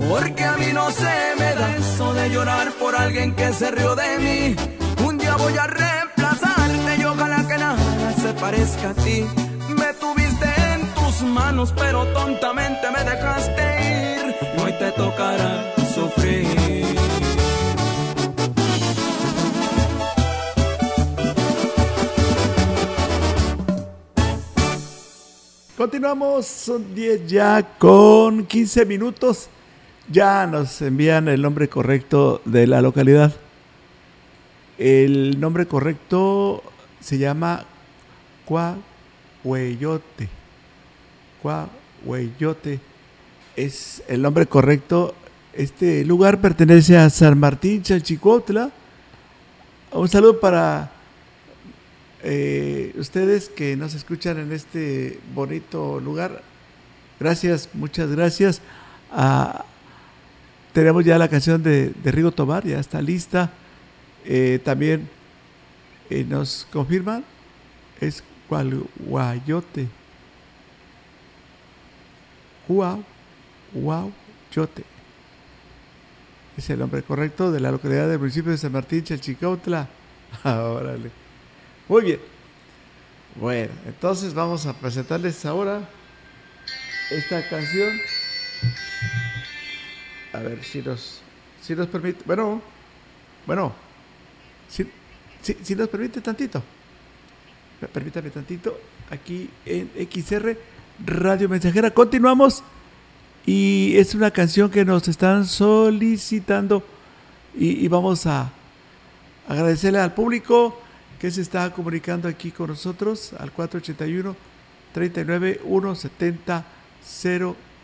Porque 0.09 0.45
a 0.45 0.57
mí 0.57 0.71
no 0.73 0.91
se 0.91 1.15
me 1.39 1.55
da 1.55 1.77
eso 1.77 2.15
de 2.15 2.31
llorar 2.31 2.73
por 2.81 2.97
alguien 2.97 3.35
que 3.35 3.53
se 3.53 3.71
rió 3.71 3.95
de 3.95 4.19
mí. 4.19 4.57
Un 5.07 5.19
día 5.19 5.37
voy 5.37 5.57
a 5.59 5.67
reemplazarte 5.67 6.97
y 6.99 7.05
ojalá 7.05 7.47
que 7.47 7.59
nada 7.59 8.13
se 8.23 8.33
parezca 8.35 8.91
a 8.91 8.95
ti. 8.95 9.27
Me 9.81 9.93
tuviste 9.95 10.49
en 10.73 10.81
tus 10.95 11.23
manos, 11.23 11.75
pero 11.77 12.07
tontamente 12.15 12.91
me 12.91 13.05
dejaste 13.05 14.03
ir. 14.03 14.08
Te 14.79 14.93
tocará 14.93 15.75
sufrir. 15.93 16.47
Continuamos, 25.77 26.47
son 26.47 26.95
10 26.95 27.27
ya 27.27 27.77
con 27.77 28.47
15 28.47 28.87
minutos. 28.87 29.49
Ya 30.09 30.47
nos 30.47 30.81
envían 30.81 31.27
el 31.27 31.43
nombre 31.43 31.69
correcto 31.69 32.41
de 32.45 32.69
la 32.69 32.81
localidad. 32.81 33.35
El 34.79 35.41
nombre 35.41 35.67
correcto 35.67 36.63
se 37.01 37.19
llama 37.19 37.65
Cuahueyote. 38.45 40.29
Cuahueyote 41.43 42.88
es 43.59 44.05
el 44.07 44.23
nombre 44.23 44.47
correcto. 44.47 45.15
Este 45.53 46.05
lugar 46.05 46.41
pertenece 46.41 46.97
a 46.97 47.11
San 47.11 47.39
Martín 47.39 47.83
Chalchicotla. 47.83 48.71
Un 49.91 50.09
saludo 50.09 50.39
para 50.39 50.93
eh, 52.23 52.95
ustedes 52.97 53.49
que 53.49 53.77
nos 53.77 53.95
escuchan 53.95 54.39
en 54.39 54.53
este 54.53 55.19
bonito 55.35 55.99
lugar. 55.99 56.43
Gracias, 57.19 57.69
muchas 57.73 58.11
gracias. 58.13 58.61
Ah, 59.11 59.65
tenemos 60.73 61.05
ya 61.05 61.19
la 61.19 61.29
canción 61.29 61.61
de, 61.61 61.93
Rigo 62.05 62.31
Tobar, 62.31 62.65
ya 62.65 62.79
está 62.79 63.03
lista. 63.03 63.51
Eh, 64.25 64.61
también 64.65 65.09
eh, 66.11 66.25
nos 66.29 66.65
confirman, 66.71 67.25
es 68.01 68.23
Guayote. 68.49 69.89
Guayote. 73.73 74.85
Es 76.57 76.71
el 76.71 76.79
nombre 76.79 77.03
correcto 77.03 77.53
de 77.53 77.61
la 77.61 77.71
localidad 77.71 78.09
del 78.09 78.19
municipio 78.19 78.51
de 78.51 78.59
San 78.59 78.73
Martín, 78.73 79.05
Chalchicautla. 79.05 79.89
Órale. 80.45 81.11
Muy 81.89 82.03
bien. 82.03 82.21
Bueno, 83.37 83.73
entonces 83.87 84.35
vamos 84.35 84.67
a 84.67 84.73
presentarles 84.73 85.45
ahora 85.47 85.89
esta 87.11 87.49
canción. 87.49 87.97
A 90.33 90.41
ver 90.41 90.63
si 90.65 90.83
nos, 90.83 91.21
si 91.63 91.75
nos 91.75 91.87
permite. 91.87 92.23
Bueno, 92.27 92.61
bueno, 93.47 93.73
si, 94.69 94.91
si, 95.41 95.57
si 95.63 95.75
nos 95.77 95.89
permite 95.89 96.21
tantito. 96.21 96.63
Permítame 97.93 98.31
tantito. 98.31 98.79
Aquí 99.11 99.49
en 99.65 99.91
XR 100.11 100.59
Radio 101.07 101.49
Mensajera. 101.49 101.93
Continuamos. 101.93 102.65
Y 103.51 103.97
es 103.97 104.15
una 104.15 104.31
canción 104.31 104.71
que 104.71 104.85
nos 104.85 105.09
están 105.09 105.47
solicitando. 105.47 106.83
Y, 107.57 107.89
vamos 107.89 108.27
a 108.27 108.53
agradecerle 109.49 110.01
al 110.01 110.13
público 110.13 110.79
que 111.19 111.31
se 111.31 111.41
está 111.41 111.73
comunicando 111.73 112.29
aquí 112.29 112.51
con 112.51 112.69
nosotros 112.69 113.33
al 113.39 113.51
481 113.51 114.37
39 114.93 115.63
170 115.67 116.63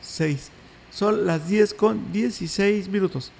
06. 0.02 0.50
Son 0.90 1.24
las 1.24 1.48
10 1.48 1.72
con 1.72 2.12
16 2.12 2.86
minutos. 2.90 3.32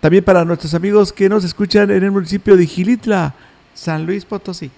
También 0.00 0.24
para 0.24 0.44
nuestros 0.44 0.74
amigos 0.74 1.12
que 1.12 1.28
nos 1.28 1.44
escuchan 1.44 1.92
en 1.92 2.02
el 2.02 2.10
municipio 2.10 2.56
de 2.56 2.66
Gilitla, 2.66 3.36
San 3.72 4.04
Luis 4.04 4.24
Potosí. 4.24 4.68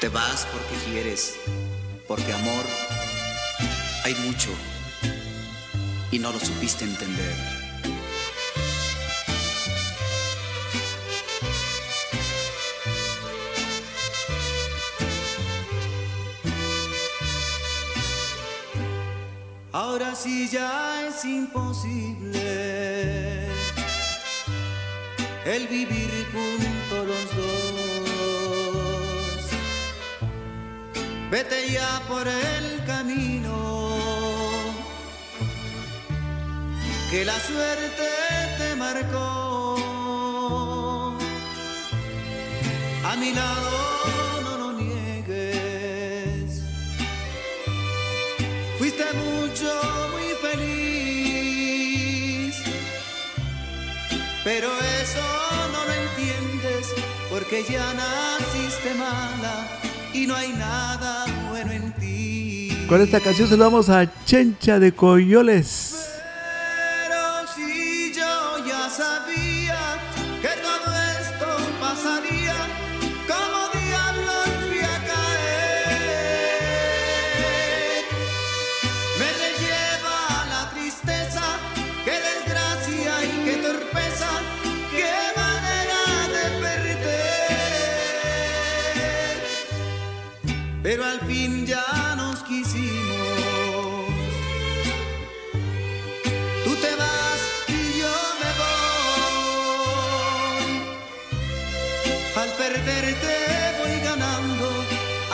Te 0.00 0.08
vas 0.10 0.46
porque 0.52 0.76
quieres, 0.90 1.36
porque 2.06 2.32
amor 2.32 2.64
hay 4.04 4.14
mucho 4.26 4.50
y 6.10 6.18
no 6.18 6.32
lo 6.32 6.38
supiste 6.38 6.84
entender. 6.84 7.36
Ahora 19.72 20.14
sí 20.14 20.48
ya 20.50 21.06
es 21.08 21.24
imposible 21.24 22.40
el 25.44 25.68
vivir 25.68 26.26
juntos 26.32 27.06
los 27.06 27.36
dos. 27.36 27.85
Vete 31.30 31.72
ya 31.72 32.00
por 32.06 32.28
el 32.28 32.84
camino 32.86 33.56
que 37.10 37.24
la 37.24 37.38
suerte 37.40 38.08
te 38.58 38.76
marcó. 38.76 39.76
A 43.04 43.16
mi 43.16 43.32
lado 43.34 44.40
no 44.44 44.56
lo 44.56 44.72
niegues. 44.74 46.62
Fuiste 48.78 49.04
mucho, 49.14 49.72
muy 50.12 50.32
feliz. 50.46 51.82
Pero 54.44 54.68
eso 55.02 55.26
no 55.72 55.84
lo 55.86 55.92
entiendes 55.92 56.94
porque 57.30 57.64
ya 57.64 57.92
naciste 57.94 58.94
mala 58.94 59.85
y 60.16 60.26
no 60.26 60.34
hay 60.34 60.52
nada 60.52 61.26
bueno 61.50 61.72
en 61.72 61.92
ti. 61.92 62.70
Con 62.88 63.02
esta 63.02 63.20
canción 63.20 63.48
saludamos 63.48 63.90
a 63.90 64.10
Chencha 64.24 64.78
de 64.78 64.92
Coyoles. 64.92 66.05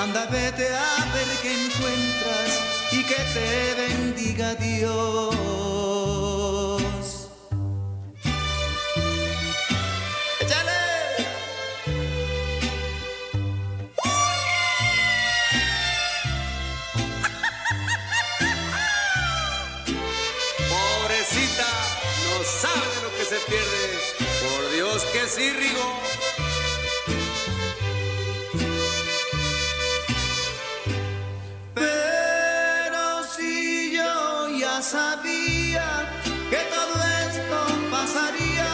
Anda, 0.03 0.27
vete 0.27 0.67
a 0.67 1.07
ver 1.15 1.29
qué 1.43 1.53
encuentras 1.53 2.61
y 2.91 3.05
que 3.05 3.15
te 3.15 3.75
bendiga 3.83 4.57
Dios. 4.57 5.37
¡Échale! 10.41 10.73
Pobrecita, 20.69 21.71
no 22.25 22.35
sabe 22.43 22.95
lo 23.05 23.11
que 23.17 23.25
se 23.25 23.39
pierde. 23.49 23.85
Por 24.43 24.63
Dios 24.75 25.05
que 25.13 25.23
sí, 25.29 25.47
Rigo. 25.53 26.12
Sabía 34.93 35.89
que 36.51 36.61
todo 36.77 36.95
esto 37.25 37.59
pasaría, 37.91 38.71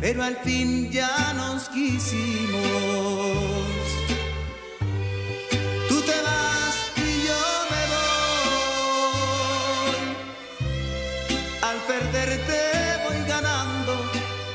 Pero 0.00 0.18
al 0.22 0.36
fin 0.44 0.68
ya 0.92 1.14
nos 1.34 1.60
quisimos. 1.70 2.95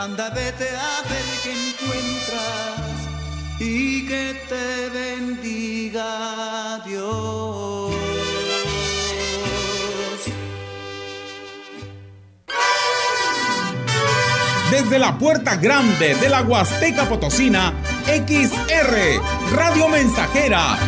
Anda, 0.04 0.32
vete 0.32 0.68
a 0.68 1.04
ver 1.08 1.26
qué 1.44 1.52
encuentras 1.52 2.80
y 3.60 4.08
que 4.08 4.34
te 4.50 4.90
bendiga 4.90 6.82
Dios. 6.88 7.94
Desde 14.72 14.98
la 14.98 15.20
puerta 15.20 15.58
grande 15.58 16.16
de 16.16 16.30
la 16.30 16.42
Huasteca 16.42 17.08
Potosina, 17.08 17.72
XR, 18.08 19.22
Radio 19.54 19.88
Mensajera, 19.88 20.80